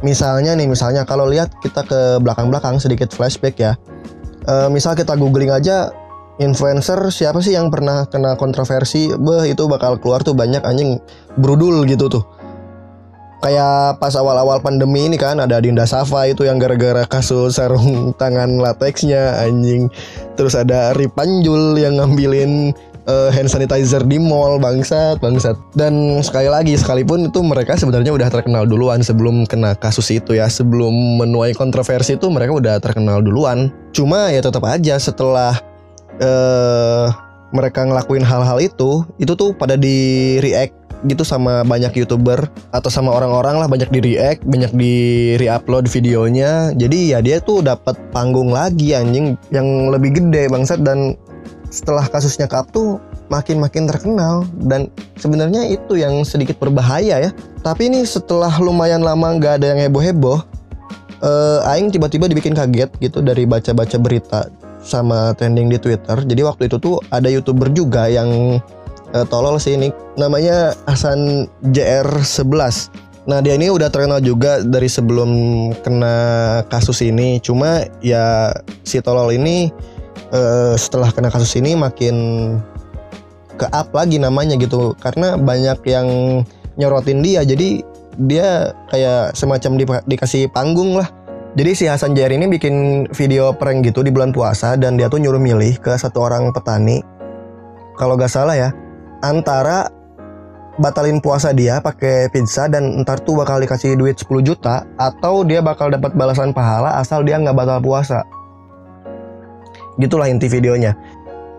Misalnya 0.05 0.53
nih 0.53 0.69
misalnya 0.69 1.09
kalau 1.09 1.31
lihat 1.31 1.49
kita 1.65 1.81
ke 1.87 2.21
belakang-belakang 2.21 2.77
sedikit 2.77 3.09
flashback 3.09 3.57
ya. 3.57 3.73
E, 4.45 4.69
misal 4.69 4.93
kita 4.93 5.17
googling 5.17 5.49
aja 5.49 5.95
influencer 6.41 6.99
siapa 7.13 7.45
sih 7.45 7.53
yang 7.53 7.69
pernah 7.69 8.09
kena 8.09 8.39
kontroversi? 8.39 9.13
Beh 9.13 9.53
itu 9.53 9.69
bakal 9.69 10.01
keluar 10.01 10.25
tuh 10.25 10.33
banyak 10.33 10.65
anjing 10.65 10.97
brudul 11.37 11.85
gitu 11.85 12.09
tuh. 12.09 12.25
Kayak 13.43 13.99
pas 13.99 14.15
awal-awal 14.15 14.63
pandemi 14.63 15.11
ini 15.11 15.19
kan 15.19 15.43
ada 15.43 15.59
Dinda 15.59 15.83
Safa 15.83 16.31
itu 16.31 16.47
yang 16.47 16.63
gara-gara 16.63 17.03
kasus 17.11 17.59
sarung 17.59 18.11
tangan 18.21 18.63
lateksnya 18.63 19.43
anjing. 19.43 19.91
Terus 20.39 20.55
ada 20.55 20.95
Ripanjul 20.95 21.75
yang 21.75 21.99
ngambilin 21.99 22.71
uh, 23.11 23.35
hand 23.35 23.51
sanitizer 23.51 24.07
di 24.07 24.23
mall 24.23 24.63
bangsat 24.63 25.19
bangsat. 25.19 25.59
Dan 25.75 26.23
sekali 26.23 26.47
lagi 26.47 26.79
sekalipun 26.79 27.35
itu 27.35 27.43
mereka 27.43 27.75
sebenarnya 27.75 28.15
udah 28.15 28.31
terkenal 28.31 28.63
duluan 28.63 29.03
sebelum 29.03 29.43
kena 29.51 29.75
kasus 29.75 30.15
itu 30.15 30.39
ya. 30.39 30.47
Sebelum 30.47 31.19
menuai 31.19 31.51
kontroversi 31.59 32.15
itu 32.15 32.31
mereka 32.31 32.55
udah 32.55 32.79
terkenal 32.79 33.27
duluan. 33.27 33.75
Cuma 33.91 34.31
ya 34.31 34.39
tetap 34.39 34.63
aja 34.71 35.03
setelah 35.03 35.72
uh, 36.23 37.11
mereka 37.53 37.85
ngelakuin 37.85 38.25
hal-hal 38.25 38.63
itu 38.63 39.05
itu 39.21 39.35
tuh 39.37 39.53
pada 39.53 39.77
di 39.77 40.39
react 40.41 40.73
gitu 41.03 41.27
sama 41.27 41.67
banyak 41.67 41.99
youtuber 41.99 42.47
atau 42.71 42.87
sama 42.87 43.11
orang-orang 43.11 43.59
lah 43.59 43.67
banyak 43.67 43.91
di 43.91 44.01
react 44.15 44.47
banyak 44.47 44.71
di 44.73 44.95
reupload 45.39 45.91
videonya. 45.91 46.71
Jadi 46.79 47.13
ya 47.13 47.19
dia 47.19 47.43
tuh 47.43 47.61
dapat 47.61 47.99
panggung 48.15 48.55
lagi 48.55 48.95
anjing 48.95 49.35
yang 49.51 49.91
lebih 49.91 50.15
gede 50.15 50.47
bangsat. 50.47 50.81
Dan 50.87 51.19
setelah 51.75 52.07
kasusnya 52.07 52.47
ke 52.47 52.55
up 52.55 52.71
tuh 52.71 53.03
makin 53.35 53.59
makin 53.59 53.91
terkenal. 53.91 54.47
Dan 54.63 54.95
sebenarnya 55.19 55.67
itu 55.67 55.99
yang 55.99 56.23
sedikit 56.23 56.63
berbahaya 56.63 57.19
ya. 57.19 57.31
Tapi 57.67 57.91
ini 57.91 58.07
setelah 58.07 58.55
lumayan 58.63 59.03
lama 59.03 59.35
nggak 59.35 59.59
ada 59.59 59.75
yang 59.75 59.91
heboh 59.91 60.03
heboh 60.03 60.39
uh, 61.23 61.71
Aing 61.71 61.89
tiba-tiba 61.91 62.27
dibikin 62.27 62.53
kaget 62.53 62.91
gitu 62.99 63.23
dari 63.23 63.47
baca-baca 63.47 63.97
berita 63.97 64.51
sama 64.83 65.33
trending 65.39 65.71
di 65.71 65.79
Twitter. 65.79 66.19
Jadi 66.19 66.43
waktu 66.43 66.67
itu 66.67 66.77
tuh 66.83 66.99
ada 67.15 67.31
youtuber 67.31 67.71
juga 67.71 68.11
yang 68.11 68.61
uh, 69.15 69.27
tolol 69.31 69.57
sih 69.57 69.79
ini. 69.79 69.95
Namanya 70.19 70.77
Hasan 70.85 71.47
JR11 71.73 72.91
Nah 73.23 73.39
dia 73.39 73.55
ini 73.55 73.71
udah 73.71 73.87
terkenal 73.87 74.19
juga 74.19 74.59
dari 74.67 74.91
sebelum 74.91 75.31
kena 75.87 76.17
kasus 76.67 77.07
ini. 77.07 77.39
Cuma 77.39 77.87
ya 78.03 78.51
si 78.83 78.99
tolol 78.99 79.31
ini 79.31 79.71
uh, 80.35 80.75
setelah 80.75 81.15
kena 81.15 81.31
kasus 81.31 81.55
ini 81.55 81.79
makin 81.79 82.17
ke 83.55 83.67
up 83.71 83.95
lagi 83.95 84.19
namanya 84.19 84.59
gitu. 84.59 84.99
Karena 84.99 85.39
banyak 85.39 85.79
yang 85.87 86.09
nyorotin 86.75 87.23
dia. 87.23 87.47
Jadi 87.47 87.87
dia 88.19 88.75
kayak 88.91 89.39
semacam 89.39 89.73
di, 89.79 89.85
dikasih 89.87 90.51
panggung 90.51 90.99
lah 90.99 91.09
jadi 91.53 91.71
si 91.77 91.85
Hasan 91.85 92.17
JR 92.17 92.33
ini 92.33 92.49
bikin 92.49 93.07
video 93.13 93.53
prank 93.53 93.85
gitu 93.85 94.01
di 94.01 94.09
bulan 94.09 94.33
puasa 94.33 94.77
dan 94.81 94.97
dia 94.97 95.13
tuh 95.13 95.21
nyuruh 95.21 95.41
milih 95.41 95.77
ke 95.81 95.93
satu 95.97 96.25
orang 96.25 96.49
petani 96.53 97.05
kalau 98.01 98.17
gak 98.17 98.33
salah 98.33 98.57
ya 98.57 98.71
antara 99.21 99.89
batalin 100.81 101.21
puasa 101.21 101.53
dia 101.53 101.85
pakai 101.85 102.33
pizza 102.33 102.65
dan 102.71 103.05
ntar 103.05 103.21
tuh 103.21 103.37
bakal 103.37 103.61
dikasih 103.61 103.99
duit 103.99 104.17
10 104.17 104.41
juta 104.41 104.89
atau 104.97 105.45
dia 105.45 105.61
bakal 105.61 105.93
dapat 105.93 106.17
balasan 106.17 106.57
pahala 106.57 106.97
asal 106.97 107.21
dia 107.21 107.37
nggak 107.37 107.57
batal 107.57 107.81
puasa. 107.83 108.25
Gitulah 110.01 110.33
inti 110.33 110.49
videonya. 110.49 110.97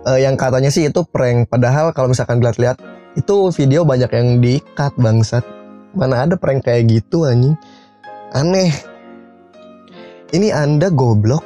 Uh, 0.03 0.19
yang 0.19 0.35
katanya 0.35 0.67
sih 0.67 0.89
itu 0.89 1.05
prank, 1.07 1.47
padahal 1.47 1.95
kalau 1.95 2.11
misalkan 2.11 2.41
dilihat-lihat 2.41 2.81
itu 3.15 3.53
video 3.55 3.85
banyak 3.85 4.09
yang 4.09 4.41
di-cut 4.41 4.91
bangsat. 4.97 5.45
Mana 5.93 6.25
ada 6.25 6.35
prank 6.35 6.65
kayak 6.65 6.89
gitu 6.89 7.29
anjing. 7.29 7.55
Aneh. 8.33 8.92
Ini 10.33 10.49
Anda 10.49 10.89
goblok. 10.89 11.45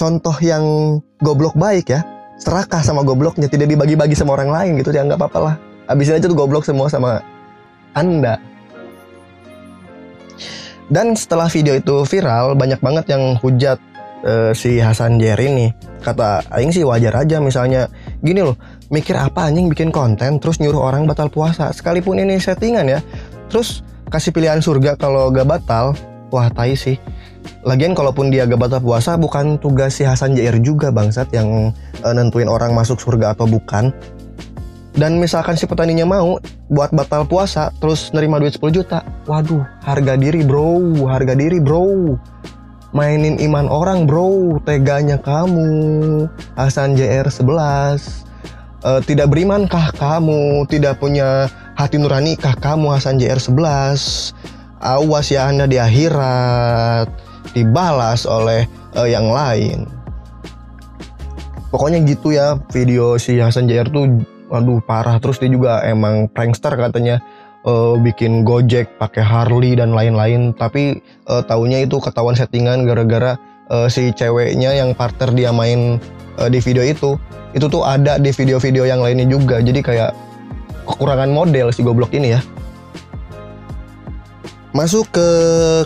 Contoh 0.00 0.32
yang 0.40 0.96
goblok 1.20 1.52
baik 1.60 1.92
ya. 1.92 2.00
Serakah 2.40 2.80
sama 2.80 3.04
gobloknya 3.04 3.52
tidak 3.52 3.68
dibagi-bagi 3.68 4.16
sama 4.16 4.32
orang 4.40 4.48
lain 4.48 4.72
gitu 4.80 4.96
ya 4.96 5.04
nggak 5.04 5.20
apa-apa 5.20 5.38
lah. 5.44 5.54
Habisin 5.92 6.16
aja 6.16 6.24
tuh 6.24 6.32
goblok 6.32 6.64
semua 6.64 6.88
sama 6.88 7.20
anda. 7.92 8.40
Dan 10.88 11.12
setelah 11.12 11.52
video 11.52 11.76
itu 11.76 12.08
viral 12.08 12.56
banyak 12.56 12.80
banget 12.80 13.12
yang 13.12 13.36
hujat 13.44 13.76
uh, 14.24 14.56
si 14.56 14.80
Hasan 14.80 15.20
Jer 15.20 15.36
ini. 15.36 15.76
Kata 16.00 16.48
Aing 16.48 16.72
sih 16.72 16.80
wajar 16.80 17.12
aja 17.20 17.44
misalnya 17.44 17.92
gini 18.24 18.40
loh 18.40 18.56
mikir 18.88 19.20
apa 19.20 19.52
anjing 19.52 19.68
bikin 19.68 19.92
konten 19.92 20.40
terus 20.40 20.64
nyuruh 20.64 20.80
orang 20.80 21.04
batal 21.04 21.28
puasa? 21.28 21.68
Sekalipun 21.76 22.16
ini 22.24 22.40
settingan 22.40 22.88
ya. 22.88 23.04
Terus 23.52 23.84
kasih 24.08 24.32
pilihan 24.32 24.64
surga 24.64 24.96
kalau 24.96 25.28
gak 25.28 25.44
batal 25.44 25.92
wah 26.32 26.48
tai 26.48 26.72
sih 26.72 26.96
Lagian 27.64 27.96
kalaupun 27.96 28.28
dia 28.28 28.44
gak 28.44 28.60
batal 28.60 28.80
puasa 28.84 29.16
bukan 29.16 29.56
tugas 29.56 29.96
si 29.96 30.04
Hasan 30.04 30.36
Jair 30.36 30.60
juga 30.60 30.92
bangsat 30.92 31.32
yang 31.32 31.72
e, 32.04 32.08
nentuin 32.12 32.44
orang 32.44 32.76
masuk 32.76 33.00
surga 33.00 33.32
atau 33.32 33.48
bukan. 33.48 33.88
Dan 34.94 35.18
misalkan 35.18 35.56
si 35.58 35.64
petaninya 35.64 36.06
mau 36.06 36.38
buat 36.68 36.92
batal 36.92 37.24
puasa 37.26 37.72
terus 37.80 38.12
nerima 38.12 38.36
duit 38.36 38.54
10 38.54 38.68
juta. 38.70 39.00
Waduh, 39.24 39.64
harga 39.80 40.14
diri 40.14 40.44
bro, 40.44 41.08
harga 41.08 41.32
diri 41.32 41.58
bro. 41.58 42.14
Mainin 42.94 43.40
iman 43.42 43.66
orang 43.66 44.06
bro, 44.06 44.60
teganya 44.62 45.18
kamu. 45.18 46.28
Hasan 46.54 46.94
JR 46.94 47.26
11. 47.26 48.22
E, 48.84 48.90
tidak 49.08 49.32
berimankah 49.32 49.90
kamu? 49.96 50.68
Tidak 50.68 51.00
punya 51.00 51.48
hati 51.80 51.96
nurani 51.96 52.36
kah 52.36 52.54
kamu 52.54 52.92
Hasan 52.92 53.16
JR 53.16 53.40
11? 53.40 54.36
Awas 54.84 55.32
ya 55.32 55.48
Anda 55.48 55.64
di 55.64 55.80
akhirat 55.80 57.33
dibalas 57.54 58.26
oleh 58.26 58.66
uh, 58.98 59.08
yang 59.08 59.30
lain. 59.30 59.86
Pokoknya 61.70 62.02
gitu 62.06 62.30
ya 62.34 62.58
video 62.70 63.18
si 63.18 63.38
Hasan 63.38 63.66
JR 63.66 63.90
tuh 63.90 64.22
aduh 64.50 64.78
parah. 64.82 65.18
Terus 65.18 65.42
dia 65.42 65.50
juga 65.50 65.82
emang 65.82 66.30
prankster 66.30 66.74
katanya 66.74 67.18
uh, 67.66 67.98
bikin 67.98 68.46
Gojek 68.46 68.98
pakai 68.98 69.22
Harley 69.22 69.74
dan 69.74 69.90
lain-lain. 69.90 70.54
Tapi 70.54 71.02
uh, 71.26 71.42
taunya 71.42 71.82
itu 71.82 71.98
ketahuan 71.98 72.38
settingan 72.38 72.86
gara-gara 72.86 73.34
uh, 73.74 73.90
si 73.90 74.14
ceweknya 74.14 74.74
yang 74.74 74.94
partner 74.94 75.34
dia 75.34 75.50
main 75.50 75.98
uh, 76.38 76.46
di 76.46 76.62
video 76.62 76.86
itu. 76.86 77.18
Itu 77.54 77.70
tuh 77.70 77.86
ada 77.86 78.18
di 78.18 78.30
video-video 78.34 78.86
yang 78.86 79.02
lainnya 79.02 79.26
juga. 79.26 79.62
Jadi 79.62 79.82
kayak 79.82 80.10
kekurangan 80.86 81.30
model 81.30 81.74
si 81.74 81.82
goblok 81.82 82.14
ini 82.14 82.38
ya. 82.38 82.40
Masuk 84.74 85.06
ke 85.14 85.28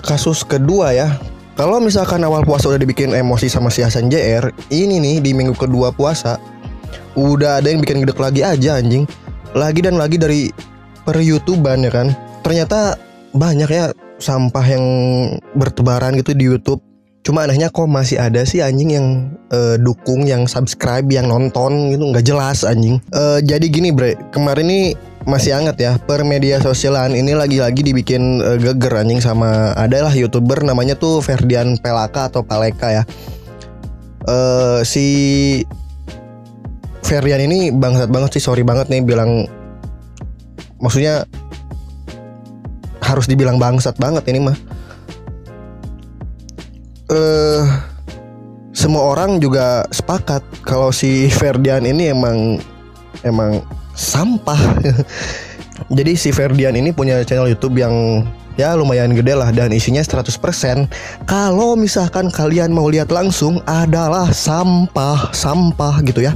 kasus 0.00 0.44
kedua 0.44 0.96
ya 0.96 1.12
kalau 1.58 1.82
misalkan 1.82 2.22
awal 2.22 2.46
puasa 2.46 2.70
udah 2.70 2.78
dibikin 2.78 3.10
emosi 3.10 3.50
sama 3.50 3.66
si 3.66 3.82
Hasan 3.82 4.06
JR, 4.06 4.54
ini 4.70 5.02
nih 5.02 5.18
di 5.18 5.34
minggu 5.34 5.58
kedua 5.58 5.90
puasa 5.90 6.38
udah 7.18 7.58
ada 7.58 7.66
yang 7.66 7.82
bikin 7.82 8.06
gede 8.06 8.14
lagi 8.14 8.46
aja 8.46 8.78
anjing. 8.78 9.10
Lagi 9.58 9.82
dan 9.82 9.98
lagi 9.98 10.22
dari 10.22 10.54
per 11.02 11.18
YouTubean 11.18 11.82
ya 11.82 11.90
kan. 11.90 12.14
Ternyata 12.46 12.94
banyak 13.34 13.66
ya 13.74 13.90
sampah 14.22 14.64
yang 14.70 14.84
bertebaran 15.58 16.14
gitu 16.22 16.30
di 16.30 16.46
YouTube. 16.46 16.78
Cuma 17.26 17.44
anehnya 17.44 17.68
kok 17.68 17.84
masih 17.90 18.16
ada 18.16 18.40
sih 18.48 18.64
anjing 18.64 18.90
yang 18.94 19.06
uh, 19.52 19.76
dukung, 19.76 20.24
yang 20.24 20.48
subscribe, 20.48 21.04
yang 21.12 21.28
nonton 21.28 21.92
gitu. 21.92 22.04
Nggak 22.08 22.24
jelas 22.24 22.64
anjing. 22.64 23.02
Uh, 23.12 23.38
jadi 23.44 23.66
gini 23.68 23.92
bre, 23.92 24.16
kemarin 24.32 24.66
nih 24.68 24.86
masih 25.28 25.52
hangat 25.52 25.76
ya 25.76 25.92
per 26.00 26.24
media 26.24 26.56
sosialan 26.56 27.12
ini 27.12 27.36
lagi-lagi 27.36 27.84
dibikin 27.84 28.40
uh, 28.40 28.56
geger 28.56 29.04
anjing 29.04 29.20
sama 29.20 29.76
adalah 29.76 30.08
youtuber 30.16 30.64
namanya 30.64 30.96
tuh 30.96 31.20
Ferdian 31.20 31.76
Pelaka 31.76 32.32
atau 32.32 32.40
Paleka 32.40 32.88
ya. 32.88 33.02
Uh, 34.24 34.80
si 34.84 35.06
Ferdian 37.04 37.44
ini 37.44 37.72
bangsat 37.72 38.08
banget 38.08 38.40
sih 38.40 38.44
sorry 38.44 38.64
banget 38.64 38.88
nih 38.88 39.04
bilang 39.04 39.44
maksudnya 40.80 41.28
harus 43.00 43.24
dibilang 43.24 43.56
bangsat 43.56 43.96
banget 43.96 44.28
ini 44.28 44.48
mah 44.48 44.56
uh, 47.12 47.62
semua 48.72 49.02
orang 49.16 49.42
juga 49.42 49.84
sepakat 49.90 50.44
kalau 50.62 50.94
si 50.94 51.26
Ferdian 51.32 51.82
ini 51.84 52.12
emang 52.12 52.60
emang 53.26 53.64
sampah. 53.96 54.78
Jadi 55.96 56.12
si 56.18 56.30
Ferdian 56.34 56.74
ini 56.76 56.94
punya 56.94 57.22
channel 57.22 57.50
YouTube 57.50 57.78
yang 57.80 58.26
ya 58.58 58.74
lumayan 58.74 59.14
gede 59.14 59.38
lah 59.38 59.54
dan 59.54 59.70
isinya 59.70 60.02
100% 60.02 60.34
kalau 61.30 61.78
misalkan 61.78 62.26
kalian 62.26 62.74
mau 62.74 62.90
lihat 62.90 63.14
langsung 63.14 63.62
adalah 63.70 64.34
sampah 64.34 65.30
sampah 65.30 66.02
gitu 66.06 66.26
ya. 66.26 66.34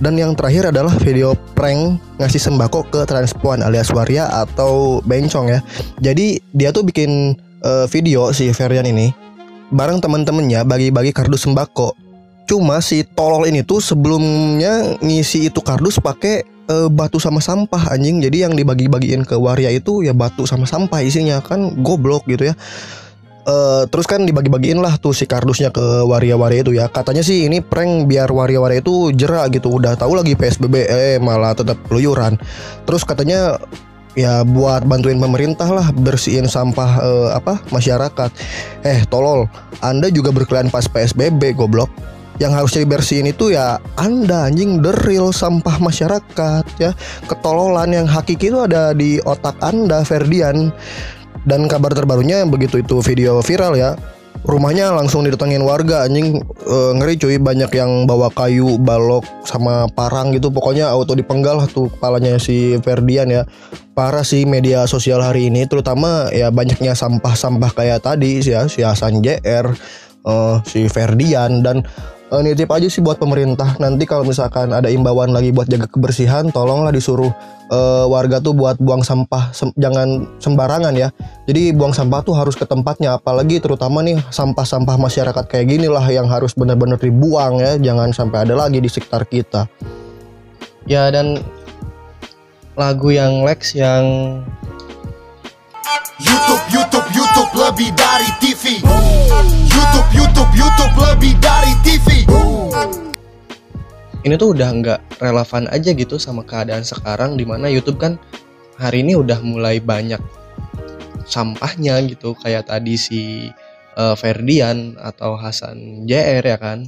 Dan 0.00 0.16
yang 0.20 0.36
terakhir 0.36 0.72
adalah 0.72 0.92
video 1.00 1.36
prank 1.56 2.00
ngasih 2.20 2.40
sembako 2.40 2.88
ke 2.92 3.00
transpuan 3.08 3.64
alias 3.64 3.92
waria 3.92 4.28
atau 4.28 5.04
bencong 5.04 5.52
ya. 5.52 5.60
Jadi 6.00 6.40
dia 6.52 6.70
tuh 6.70 6.84
bikin 6.84 7.36
uh, 7.64 7.88
video 7.88 8.30
si 8.36 8.52
Ferdian 8.52 8.86
ini 8.86 9.31
bareng 9.72 9.98
temen-temennya 9.98 10.62
bagi-bagi 10.68 11.10
kardus 11.10 11.48
sembako. 11.48 11.96
Cuma 12.44 12.78
si 12.84 13.02
tolol 13.02 13.48
ini 13.48 13.64
tuh 13.64 13.80
sebelumnya 13.80 15.00
ngisi 15.00 15.48
itu 15.48 15.64
kardus 15.64 15.96
pakai 15.98 16.44
uh, 16.68 16.88
batu 16.92 17.16
sama 17.16 17.40
sampah 17.40 17.96
anjing. 17.96 18.20
Jadi 18.20 18.44
yang 18.44 18.52
dibagi-bagiin 18.52 19.24
ke 19.24 19.34
waria 19.34 19.72
itu 19.72 20.04
ya 20.04 20.12
batu 20.12 20.44
sama 20.44 20.68
sampah 20.68 21.00
isinya 21.00 21.40
kan 21.40 21.80
goblok 21.80 22.28
gitu 22.28 22.52
ya. 22.52 22.54
Uh, 23.42 23.90
terus 23.90 24.06
kan 24.06 24.22
dibagi-bagiin 24.22 24.78
lah 24.78 24.94
tuh 25.02 25.10
si 25.10 25.26
kardusnya 25.26 25.74
ke 25.74 25.82
waria-waria 26.06 26.62
itu 26.62 26.76
ya. 26.76 26.86
Katanya 26.86 27.24
sih 27.24 27.48
ini 27.48 27.58
prank 27.58 28.06
biar 28.06 28.30
waria-waria 28.30 28.84
itu 28.84 29.10
jerak 29.16 29.56
gitu. 29.56 29.72
Udah 29.72 29.96
tahu 29.96 30.14
lagi 30.14 30.36
PSBB 30.36 30.74
eh 30.86 31.16
malah 31.18 31.56
tetap 31.56 31.80
keluyuran 31.88 32.38
terus 32.86 33.02
katanya 33.02 33.58
ya 34.18 34.44
buat 34.44 34.84
bantuin 34.84 35.16
pemerintah 35.16 35.68
lah 35.68 35.88
bersihin 35.92 36.48
sampah 36.48 36.90
uh, 37.00 37.28
apa 37.36 37.60
masyarakat. 37.72 38.30
Eh 38.84 39.04
tolol 39.08 39.48
anda 39.80 40.08
juga 40.12 40.30
berkeliaran 40.34 40.72
pas 40.72 40.84
PSBB 40.88 41.56
goblok. 41.56 41.88
Yang 42.40 42.52
harusnya 42.58 42.80
dibersihin 42.88 43.26
itu 43.28 43.52
ya 43.52 43.78
anda 44.00 44.48
anjing 44.48 44.80
deril 44.80 45.30
sampah 45.30 45.76
masyarakat 45.78 46.64
ya. 46.80 46.96
Ketololan 47.28 47.92
yang 47.92 48.08
hakiki 48.08 48.48
itu 48.50 48.58
ada 48.64 48.96
di 48.96 49.20
otak 49.22 49.56
anda 49.60 50.02
Ferdian. 50.02 50.72
Dan 51.42 51.66
kabar 51.66 51.90
terbarunya 51.90 52.46
begitu 52.46 52.78
itu 52.78 53.02
video 53.02 53.42
viral 53.42 53.74
ya 53.74 53.98
rumahnya 54.42 54.90
langsung 54.90 55.22
didatengin 55.22 55.62
warga 55.62 56.06
anjing. 56.06 56.42
Eh, 56.42 56.92
ngeri 56.98 57.14
cuy 57.18 57.36
banyak 57.38 57.70
yang 57.74 58.04
bawa 58.04 58.32
kayu 58.34 58.76
balok 58.80 59.22
sama 59.46 59.86
parang 59.92 60.34
gitu. 60.34 60.50
Pokoknya 60.50 60.90
auto 60.90 61.14
dipenggal 61.14 61.62
tuh 61.70 61.88
kepalanya 61.92 62.38
si 62.42 62.76
Ferdian 62.82 63.30
ya. 63.30 63.42
Parah 63.92 64.24
sih 64.24 64.48
media 64.48 64.88
sosial 64.88 65.20
hari 65.20 65.52
ini 65.52 65.68
terutama 65.68 66.32
ya 66.32 66.48
banyaknya 66.48 66.96
sampah-sampah 66.96 67.76
kayak 67.76 68.00
tadi 68.00 68.40
sih 68.40 68.56
ya 68.56 68.64
si 68.64 68.80
Hasan 68.80 69.20
JR 69.20 69.68
eh, 70.24 70.56
si 70.64 70.88
Ferdian 70.88 71.60
dan 71.60 71.84
eh, 72.32 72.40
nitip 72.40 72.72
aja 72.72 72.88
sih 72.88 73.04
buat 73.04 73.20
pemerintah. 73.20 73.76
Nanti 73.76 74.08
kalau 74.08 74.24
misalkan 74.24 74.72
ada 74.72 74.88
imbauan 74.88 75.30
lagi 75.30 75.52
buat 75.52 75.68
jaga 75.68 75.84
kebersihan 75.84 76.48
tolonglah 76.48 76.90
disuruh 76.90 77.28
eh, 77.68 78.06
warga 78.08 78.40
tuh 78.40 78.56
buat 78.56 78.80
buang 78.80 79.04
sampah 79.04 79.52
sem- 79.52 79.76
jangan 79.76 80.24
sembarangan 80.40 80.96
ya. 80.96 81.12
Jadi 81.44 81.76
buang 81.76 81.92
sampah 81.92 82.24
tuh 82.24 82.32
harus 82.32 82.56
ke 82.56 82.64
tempatnya 82.64 83.20
apalagi 83.20 83.60
terutama 83.60 84.00
nih 84.00 84.18
sampah-sampah 84.32 84.96
masyarakat 84.96 85.44
kayak 85.46 85.66
gini 85.68 85.86
lah 85.92 86.04
yang 86.08 86.26
harus 86.26 86.56
benar-benar 86.56 86.96
dibuang 86.96 87.60
ya. 87.60 87.76
Jangan 87.76 88.16
sampai 88.16 88.48
ada 88.48 88.56
lagi 88.56 88.80
di 88.80 88.88
sekitar 88.88 89.28
kita. 89.28 89.68
Ya 90.88 91.12
dan 91.14 91.38
lagu 92.74 93.12
yang 93.12 93.44
Lex 93.44 93.76
yang 93.76 94.40
YouTube, 96.22 96.64
YouTube, 96.70 97.08
YouTube 97.10 97.52
lebih 97.58 97.90
dari 97.98 98.30
TV. 98.38 98.78
YouTube, 99.66 100.08
YouTube, 100.14 100.52
YouTube 100.54 100.94
lebih 100.94 101.34
dari 101.42 101.72
TV. 101.82 102.08
ini 104.22 104.38
tuh 104.38 104.54
udah 104.54 104.70
nggak 104.70 105.18
relevan 105.18 105.66
aja 105.74 105.90
gitu 105.90 106.14
sama 106.14 106.46
keadaan 106.46 106.86
sekarang 106.86 107.34
di 107.34 107.42
mana 107.42 107.66
YouTube 107.66 107.98
kan 107.98 108.14
hari 108.78 109.02
ini 109.02 109.18
udah 109.18 109.42
mulai 109.42 109.82
banyak 109.82 110.22
sampahnya 111.26 111.98
gitu 112.06 112.38
kayak 112.38 112.70
tadi 112.70 112.94
si 112.94 113.50
eh, 113.98 114.14
Ferdian 114.14 114.94
atau 115.02 115.34
Hasan 115.34 116.06
JR 116.06 116.46
ya 116.46 116.54
kan 116.62 116.86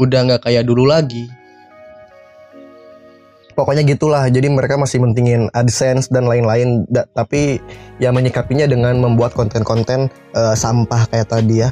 udah 0.00 0.20
nggak 0.32 0.48
kayak 0.48 0.64
dulu 0.64 0.88
lagi 0.88 1.28
pokoknya 3.52 3.84
gitulah. 3.86 4.26
Jadi 4.28 4.48
mereka 4.48 4.76
masih 4.80 5.00
mentingin 5.00 5.52
AdSense 5.52 6.08
dan 6.10 6.26
lain-lain. 6.26 6.88
Tapi 6.90 7.62
ya 8.02 8.10
menyikapinya 8.10 8.66
dengan 8.66 8.98
membuat 8.98 9.36
konten-konten 9.36 10.08
eh, 10.34 10.54
sampah 10.56 11.08
kayak 11.08 11.28
tadi 11.30 11.64
ya. 11.64 11.70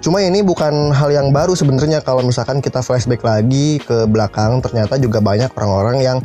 Cuma 0.00 0.24
ini 0.24 0.40
bukan 0.40 0.96
hal 0.96 1.12
yang 1.12 1.28
baru 1.28 1.52
sebenarnya. 1.52 2.00
Kalau 2.00 2.24
misalkan 2.24 2.64
kita 2.64 2.80
flashback 2.80 3.20
lagi 3.20 3.76
ke 3.84 4.08
belakang 4.08 4.64
ternyata 4.64 4.96
juga 4.96 5.20
banyak 5.20 5.52
orang-orang 5.52 5.98
yang 6.00 6.18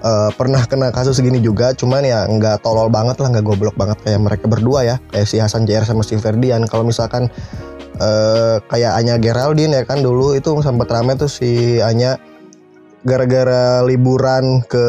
eh, 0.00 0.30
pernah 0.32 0.64
kena 0.64 0.88
kasus 0.88 1.20
segini 1.20 1.44
juga. 1.44 1.76
Cuman 1.76 2.06
ya 2.08 2.24
nggak 2.24 2.64
tolol 2.64 2.88
banget 2.88 3.20
lah 3.20 3.28
nggak 3.36 3.44
goblok 3.44 3.76
banget 3.76 4.00
kayak 4.00 4.20
mereka 4.24 4.44
berdua 4.48 4.80
ya. 4.86 4.96
Kayak 5.12 5.26
si 5.28 5.36
Hasan 5.36 5.68
JR 5.68 5.84
sama 5.84 6.00
si 6.00 6.16
Ferdian. 6.16 6.64
Kalau 6.64 6.88
misalkan 6.88 7.28
eh, 8.00 8.56
kayak 8.64 8.92
Anya 8.96 9.20
Geraldine 9.20 9.76
ya 9.76 9.84
kan 9.84 10.00
dulu 10.00 10.32
itu 10.32 10.56
sempat 10.64 10.88
rame 10.88 11.18
tuh 11.18 11.28
si 11.28 11.82
Anya 11.82 12.16
gara-gara 13.06 13.84
liburan 13.86 14.62
ke 14.66 14.86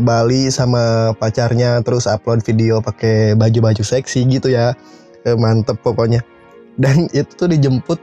Bali 0.00 0.48
sama 0.48 1.12
pacarnya 1.20 1.84
terus 1.84 2.08
upload 2.08 2.40
video 2.40 2.80
pakai 2.80 3.36
baju-baju 3.36 3.84
seksi 3.84 4.24
gitu 4.28 4.48
ya. 4.52 4.72
Eh, 5.24 5.36
mantep 5.36 5.80
pokoknya. 5.84 6.24
Dan 6.80 7.08
itu 7.16 7.32
tuh 7.36 7.48
dijemput 7.48 8.00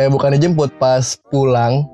eh 0.00 0.08
bukan 0.08 0.38
dijemput 0.38 0.78
pas 0.78 1.18
pulang. 1.30 1.86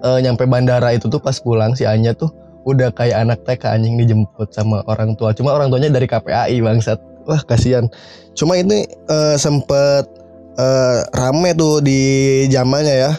Eh, 0.00 0.18
nyampe 0.24 0.48
bandara 0.48 0.96
itu 0.96 1.12
tuh 1.12 1.20
pas 1.20 1.36
pulang 1.36 1.76
si 1.76 1.84
Anya 1.84 2.16
tuh 2.16 2.32
udah 2.64 2.92
kayak 2.92 3.24
anak 3.24 3.40
TK 3.44 3.64
anjing 3.80 3.96
dijemput 4.00 4.52
sama 4.52 4.84
orang 4.88 5.16
tua. 5.16 5.32
Cuma 5.32 5.56
orang 5.56 5.72
tuanya 5.72 5.92
dari 5.92 6.08
KPAI 6.08 6.60
bangsat. 6.60 7.00
Wah 7.28 7.40
kasihan. 7.44 7.88
Cuma 8.36 8.56
ini 8.56 8.88
eh, 8.88 9.36
sempet 9.36 10.08
eh, 10.56 11.00
rame 11.16 11.52
tuh 11.56 11.84
di 11.84 12.44
zamannya 12.48 12.96
ya 12.96 13.12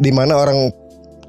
di 0.00 0.08
mana 0.08 0.40
orang 0.40 0.72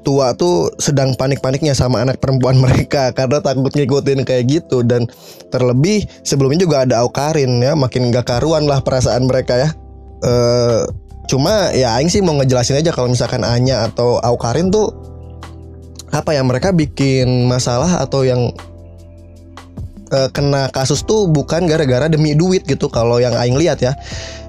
tua 0.04 0.36
tuh 0.36 0.68
sedang 0.76 1.16
panik-paniknya 1.16 1.72
sama 1.72 2.04
anak 2.04 2.20
perempuan 2.20 2.60
mereka 2.64 3.10
karena 3.16 3.40
takut 3.40 3.72
ngikutin 3.72 4.22
kayak 4.22 4.44
gitu. 4.46 4.84
Dan 4.84 5.08
terlebih 5.48 6.04
sebelumnya 6.22 6.62
juga 6.62 6.76
ada 6.84 7.00
Aukarin 7.00 7.64
ya 7.64 7.72
makin 7.72 8.12
gak 8.12 8.28
karuan 8.28 8.68
lah 8.68 8.84
perasaan 8.84 9.24
mereka 9.24 9.56
ya. 9.56 9.68
Eh 10.22 10.84
cuma 11.24 11.72
ya 11.72 11.96
Aing 11.96 12.12
sih 12.12 12.20
mau 12.20 12.36
ngejelasin 12.36 12.84
aja 12.84 12.92
kalau 12.92 13.08
misalkan 13.08 13.42
Anya 13.48 13.88
atau 13.88 14.20
Aukarin 14.20 14.68
tuh 14.68 14.92
apa 16.12 16.36
ya 16.36 16.44
mereka 16.44 16.70
bikin 16.70 17.48
masalah 17.48 18.04
atau 18.04 18.22
yang 18.22 18.52
eh, 20.12 20.28
kena 20.30 20.68
kasus 20.70 21.02
tuh 21.02 21.26
bukan 21.26 21.64
gara-gara 21.64 22.06
demi 22.06 22.36
duit 22.36 22.62
gitu 22.68 22.92
kalau 22.92 23.18
yang 23.18 23.34
Aing 23.34 23.56
lihat 23.56 23.80
ya. 23.80 23.96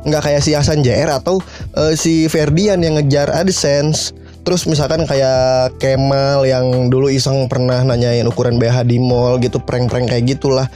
Nggak 0.05 0.21
kayak 0.21 0.41
si 0.45 0.53
Hasan 0.53 0.85
JR 0.85 1.09
atau 1.09 1.41
eh, 1.79 1.95
si 1.97 2.27
Ferdian 2.29 2.83
yang 2.83 2.99
ngejar 2.99 3.31
AdSense 3.31 4.24
Terus 4.45 4.69
misalkan 4.69 5.09
kayak 5.09 5.73
Kemal 5.81 6.45
yang 6.45 6.93
dulu 6.93 7.09
iseng 7.09 7.49
pernah 7.49 7.81
nanyain 7.81 8.29
ukuran 8.29 8.61
BH 8.61 8.85
di 8.85 9.01
mall 9.01 9.41
gitu 9.41 9.57
prank-prank 9.57 10.13
kayak 10.13 10.37
gitulah. 10.37 10.69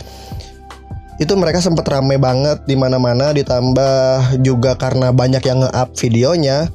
Itu 1.22 1.38
mereka 1.38 1.62
sempet 1.62 1.86
rame 1.86 2.18
banget 2.18 2.66
di 2.66 2.74
mana-mana 2.74 3.30
ditambah 3.30 4.42
juga 4.42 4.74
karena 4.74 5.14
banyak 5.14 5.44
yang 5.46 5.62
nge-up 5.62 5.94
videonya. 6.02 6.74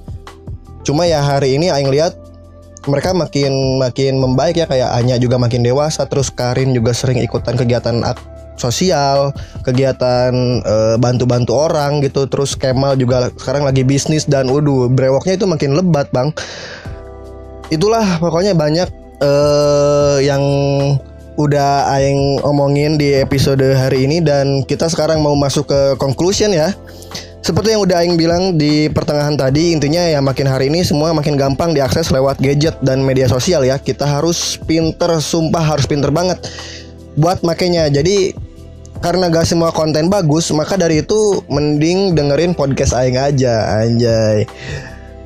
Cuma 0.87 1.09
ya 1.11 1.19
hari 1.19 1.59
ini 1.59 1.75
aing 1.75 1.91
lihat 1.91 2.15
mereka 2.87 3.17
makin 3.17 3.81
makin 3.81 4.21
membaik 4.21 4.61
ya 4.61 4.67
kayak 4.69 4.93
Anya 4.95 5.17
juga 5.17 5.41
makin 5.41 5.65
dewasa 5.65 6.05
terus 6.05 6.29
Karin 6.29 6.77
juga 6.77 6.93
sering 6.93 7.19
ikutan 7.25 7.57
kegiatan 7.57 8.05
sosial, 8.57 9.35
kegiatan 9.63 10.33
eh, 10.63 10.97
bantu-bantu 10.99 11.55
orang 11.55 12.03
gitu. 12.03 12.27
Terus 12.27 12.55
Kemal 12.55 12.99
juga 12.99 13.31
sekarang 13.35 13.67
lagi 13.67 13.83
bisnis 13.83 14.27
dan 14.27 14.51
waduh 14.51 14.91
brewoknya 14.91 15.39
itu 15.39 15.47
makin 15.47 15.75
lebat, 15.79 16.11
Bang. 16.15 16.31
Itulah 17.73 18.21
pokoknya 18.21 18.53
banyak 18.55 18.89
eh 19.23 20.19
yang 20.27 20.43
udah 21.35 21.91
aing 21.99 22.39
omongin 22.47 22.95
di 22.95 23.19
episode 23.19 23.63
hari 23.75 24.07
ini 24.07 24.23
dan 24.23 24.63
kita 24.63 24.87
sekarang 24.87 25.19
mau 25.19 25.35
masuk 25.35 25.67
ke 25.67 25.81
conclusion 25.99 26.55
ya. 26.55 26.71
Seperti 27.45 27.77
yang 27.77 27.85
udah 27.85 28.01
aing 28.01 28.17
bilang 28.17 28.57
di 28.57 28.89
pertengahan 28.89 29.37
tadi, 29.37 29.77
intinya 29.77 30.01
ya 30.01 30.25
makin 30.25 30.49
hari 30.49 30.73
ini 30.73 30.81
semua 30.81 31.13
makin 31.13 31.37
gampang 31.37 31.77
diakses 31.77 32.09
lewat 32.09 32.41
gadget 32.41 32.73
dan 32.81 33.05
media 33.05 33.29
sosial 33.29 33.61
ya. 33.69 33.77
Kita 33.77 34.09
harus 34.09 34.57
pinter, 34.65 35.21
sumpah 35.21 35.61
harus 35.61 35.85
pinter 35.85 36.09
banget 36.09 36.41
buat 37.21 37.45
makainya. 37.45 37.93
Jadi 37.93 38.33
karena 39.05 39.29
gak 39.29 39.45
semua 39.45 39.69
konten 39.69 40.09
bagus, 40.09 40.49
maka 40.57 40.81
dari 40.81 41.05
itu 41.05 41.45
mending 41.53 42.17
dengerin 42.17 42.57
podcast 42.57 42.97
aing 42.97 43.21
aja, 43.21 43.85
anjay. 43.85 44.49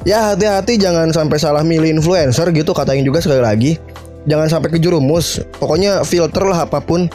Ya 0.03 0.35
hati-hati 0.35 0.83
jangan 0.83 1.15
sampai 1.15 1.39
salah 1.39 1.63
milih 1.63 2.03
influencer 2.03 2.51
gitu 2.51 2.75
kata 2.75 2.99
aing 2.99 3.07
juga 3.07 3.23
sekali 3.23 3.39
lagi. 3.39 3.79
Jangan 4.27 4.51
sampai 4.51 4.75
kejurumus. 4.75 5.39
Pokoknya 5.63 6.03
filter 6.03 6.43
lah 6.43 6.67
apa 6.67 6.83
pun. 6.83 7.07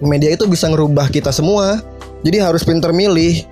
Media 0.00 0.32
itu 0.32 0.48
bisa 0.48 0.72
ngerubah 0.72 1.12
kita 1.12 1.28
semua. 1.28 1.84
Jadi 2.24 2.40
harus 2.40 2.64
pinter 2.64 2.88
milih. 2.96 3.44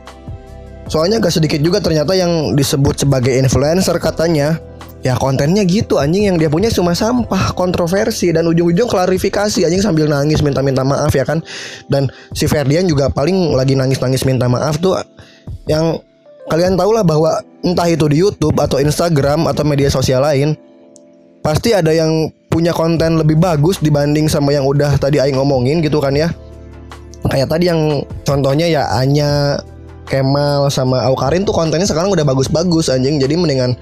Soalnya 0.89 1.21
gak 1.21 1.37
sedikit 1.37 1.61
juga 1.61 1.85
ternyata 1.85 2.17
yang 2.17 2.57
disebut 2.57 3.05
sebagai 3.05 3.37
influencer 3.37 4.01
katanya 4.01 4.57
Ya 5.01 5.17
kontennya 5.17 5.65
gitu 5.65 5.97
anjing. 5.97 6.29
Yang 6.29 6.37
dia 6.47 6.51
punya 6.53 6.69
cuma 6.69 6.93
sampah 6.93 7.57
kontroversi 7.57 8.33
dan 8.37 8.45
ujung-ujung 8.49 8.89
klarifikasi. 8.89 9.65
Anjing 9.65 9.81
sambil 9.81 10.07
nangis 10.09 10.45
minta-minta 10.45 10.85
maaf 10.85 11.13
ya 11.17 11.25
kan? 11.25 11.41
Dan 11.89 12.13
si 12.37 12.45
Ferdian 12.45 12.85
juga 12.85 13.09
paling 13.09 13.57
lagi 13.57 13.73
nangis-nangis 13.73 14.29
minta 14.29 14.45
maaf 14.45 14.77
tuh. 14.77 15.01
Yang 15.65 16.05
kalian 16.53 16.77
tahulah 16.77 17.07
bahwa 17.07 17.41
entah 17.65 17.89
itu 17.89 18.05
di 18.13 18.21
YouTube 18.21 18.57
atau 18.61 18.77
Instagram 18.77 19.49
atau 19.49 19.65
media 19.65 19.89
sosial 19.89 20.21
lain 20.25 20.57
pasti 21.41 21.73
ada 21.73 21.89
yang 21.95 22.29
punya 22.53 22.75
konten 22.77 23.17
lebih 23.17 23.41
bagus 23.41 23.81
dibanding 23.81 24.29
sama 24.29 24.53
yang 24.53 24.69
udah 24.69 24.99
tadi 25.01 25.17
aing 25.17 25.39
ngomongin 25.39 25.81
gitu 25.81 25.97
kan 26.03 26.13
ya? 26.13 26.29
Kayak 27.31 27.53
tadi 27.53 27.73
yang 27.73 28.05
contohnya 28.25 28.69
ya 28.69 28.83
Anya 28.97 29.61
Kemal 30.11 30.67
sama 30.75 31.07
Aukarin 31.07 31.47
tuh 31.47 31.55
kontennya 31.55 31.87
sekarang 31.87 32.11
udah 32.11 32.27
bagus-bagus 32.27 32.91
anjing. 32.91 33.23
Jadi 33.23 33.39
mendingan 33.39 33.79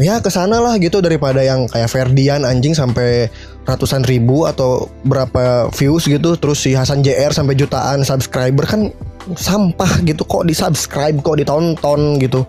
ya 0.00 0.20
ke 0.24 0.32
sana 0.32 0.56
lah 0.62 0.80
gitu 0.80 1.04
daripada 1.04 1.44
yang 1.44 1.68
kayak 1.68 1.90
Ferdian 1.92 2.48
anjing 2.48 2.72
sampai 2.72 3.28
ratusan 3.68 4.06
ribu 4.08 4.48
atau 4.48 4.88
berapa 5.04 5.68
views 5.74 6.08
gitu. 6.08 6.38
Terus 6.38 6.58
si 6.64 6.72
Hasan 6.72 7.04
JR 7.04 7.32
sampai 7.34 7.58
jutaan 7.58 8.06
subscriber 8.06 8.64
kan 8.64 8.88
sampah 9.36 10.00
gitu. 10.06 10.24
Kok 10.24 10.48
di 10.48 10.54
subscribe 10.56 11.20
kok 11.20 11.36
ditonton 11.36 12.16
gitu. 12.22 12.46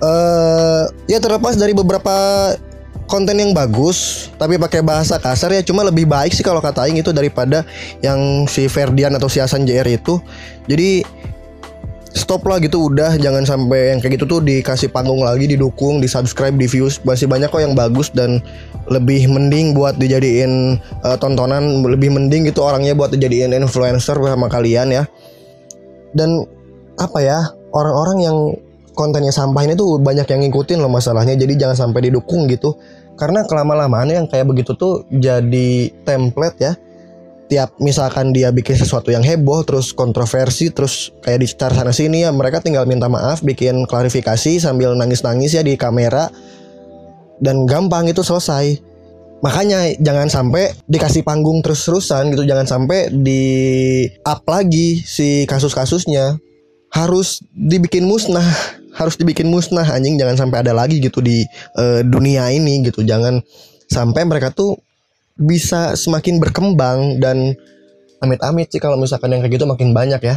Eh 0.00 0.84
ya 1.12 1.18
terlepas 1.20 1.56
dari 1.56 1.76
beberapa 1.76 2.16
konten 3.06 3.38
yang 3.38 3.54
bagus 3.54 4.28
tapi 4.34 4.58
pakai 4.58 4.82
bahasa 4.82 5.14
kasar 5.16 5.54
ya 5.54 5.62
cuma 5.62 5.86
lebih 5.86 6.10
baik 6.10 6.34
sih 6.34 6.42
kalau 6.42 6.58
kata 6.58 6.90
Aing 6.90 6.98
itu 6.98 7.14
daripada 7.14 7.62
yang 8.02 8.50
si 8.50 8.66
Ferdian 8.66 9.14
atau 9.14 9.30
si 9.30 9.38
Hasan 9.38 9.62
JR 9.64 9.86
itu. 9.86 10.18
Jadi 10.66 11.06
stop 12.16 12.48
lah 12.48 12.56
gitu 12.58 12.88
udah. 12.88 13.20
Jangan 13.20 13.44
sampai 13.44 13.92
yang 13.92 14.00
kayak 14.00 14.18
gitu 14.18 14.24
tuh 14.26 14.40
dikasih 14.40 14.88
panggung 14.88 15.20
lagi 15.20 15.44
didukung 15.44 16.00
di 16.00 16.08
subscribe 16.08 16.56
di 16.56 16.64
views 16.64 16.98
masih 17.04 17.28
banyak 17.28 17.52
kok 17.52 17.60
yang 17.60 17.76
bagus 17.76 18.08
dan 18.10 18.40
lebih 18.88 19.28
mending 19.28 19.76
buat 19.76 20.00
dijadiin 20.00 20.80
eh, 20.80 21.16
tontonan. 21.20 21.84
Lebih 21.84 22.10
mending 22.10 22.48
gitu 22.48 22.64
orangnya 22.64 22.96
buat 22.96 23.12
dijadiin 23.12 23.52
influencer 23.52 24.16
sama 24.16 24.48
kalian 24.48 24.90
ya. 24.90 25.04
Dan 26.16 26.48
apa 26.96 27.20
ya 27.20 27.52
orang-orang 27.76 28.18
yang 28.24 28.38
kontennya 28.96 29.28
sampah 29.28 29.68
ini 29.68 29.76
tuh 29.76 30.00
banyak 30.00 30.24
yang 30.24 30.40
ngikutin 30.48 30.80
loh 30.80 30.90
masalahnya. 30.90 31.36
Jadi 31.36 31.60
jangan 31.60 31.76
sampai 31.76 32.08
didukung 32.08 32.48
gitu. 32.48 32.74
Karena 33.16 33.44
kelama-lamaan 33.44 34.12
yang 34.12 34.24
kayak 34.28 34.48
begitu 34.48 34.72
tuh 34.76 35.04
jadi 35.08 35.88
template 36.04 36.58
ya 36.60 36.72
tiap 37.46 37.78
misalkan 37.78 38.34
dia 38.34 38.50
bikin 38.50 38.74
sesuatu 38.74 39.14
yang 39.14 39.22
heboh 39.22 39.62
terus 39.62 39.94
kontroversi 39.94 40.70
terus 40.74 41.14
kayak 41.22 41.46
dicecar 41.46 41.70
sana 41.70 41.94
sini 41.94 42.26
ya 42.26 42.30
mereka 42.34 42.58
tinggal 42.58 42.84
minta 42.84 43.06
maaf 43.06 43.42
bikin 43.42 43.86
klarifikasi 43.86 44.58
sambil 44.58 44.94
nangis-nangis 44.98 45.54
ya 45.54 45.62
di 45.62 45.78
kamera. 45.78 46.30
Dan 47.36 47.68
gampang 47.68 48.08
itu 48.08 48.24
selesai. 48.24 48.80
Makanya 49.44 50.00
jangan 50.00 50.32
sampai 50.32 50.72
dikasih 50.88 51.20
panggung 51.20 51.60
terus-terusan 51.60 52.32
gitu 52.32 52.48
jangan 52.48 52.64
sampai 52.64 53.12
di 53.12 53.44
up 54.24 54.42
lagi 54.48 55.04
si 55.04 55.44
kasus-kasusnya. 55.44 56.40
Harus 56.88 57.44
dibikin 57.52 58.08
musnah 58.08 58.46
harus 58.98 59.20
dibikin 59.20 59.52
musnah 59.52 59.84
anjing. 59.84 60.16
Jangan 60.16 60.48
sampai 60.48 60.64
ada 60.64 60.72
lagi 60.72 60.96
gitu 60.98 61.20
di 61.20 61.44
eh, 61.76 62.00
dunia 62.00 62.48
ini 62.48 62.88
gitu. 62.88 63.04
Jangan 63.04 63.44
sampai 63.86 64.24
mereka 64.24 64.50
tuh 64.50 64.85
bisa 65.36 65.92
semakin 65.94 66.40
berkembang 66.40 67.20
dan 67.20 67.56
amit-amit 68.24 68.72
sih 68.72 68.80
kalau 68.80 68.96
misalkan 68.96 69.32
yang 69.32 69.44
kayak 69.44 69.60
gitu 69.60 69.68
makin 69.68 69.92
banyak 69.92 70.20
ya. 70.24 70.36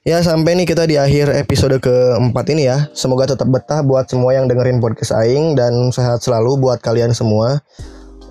Ya 0.00 0.24
sampai 0.24 0.56
nih 0.56 0.64
kita 0.64 0.88
di 0.88 0.96
akhir 0.96 1.28
episode 1.36 1.76
keempat 1.76 2.48
ini 2.56 2.72
ya. 2.72 2.88
Semoga 2.96 3.36
tetap 3.36 3.52
betah 3.52 3.84
buat 3.84 4.08
semua 4.08 4.32
yang 4.32 4.48
dengerin 4.48 4.80
podcast 4.80 5.12
Aing 5.12 5.52
Dan 5.52 5.92
sehat 5.92 6.24
selalu 6.24 6.56
buat 6.56 6.80
kalian 6.80 7.12
semua. 7.12 7.60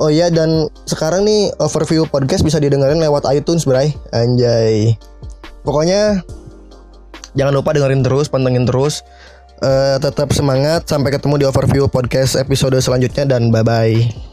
Oh 0.02 0.10
iya 0.10 0.34
dan 0.34 0.66
sekarang 0.90 1.30
nih 1.30 1.54
overview 1.62 2.10
podcast 2.10 2.42
bisa 2.42 2.58
didengerin 2.58 2.98
lewat 2.98 3.30
iTunes 3.30 3.70
bray. 3.70 3.94
Anjay. 4.10 4.98
Pokoknya 5.62 6.26
jangan 7.38 7.54
lupa 7.54 7.78
dengerin 7.78 8.02
terus, 8.02 8.34
pantengin 8.34 8.66
terus. 8.66 9.06
Eh, 9.62 10.00
Tetap 10.02 10.34
semangat, 10.34 10.90
sampai 10.90 11.14
ketemu 11.14 11.36
di 11.44 11.46
overview 11.46 11.86
podcast 11.92 12.40
episode 12.40 12.80
selanjutnya 12.80 13.28
dan 13.28 13.52
bye-bye 13.54 14.29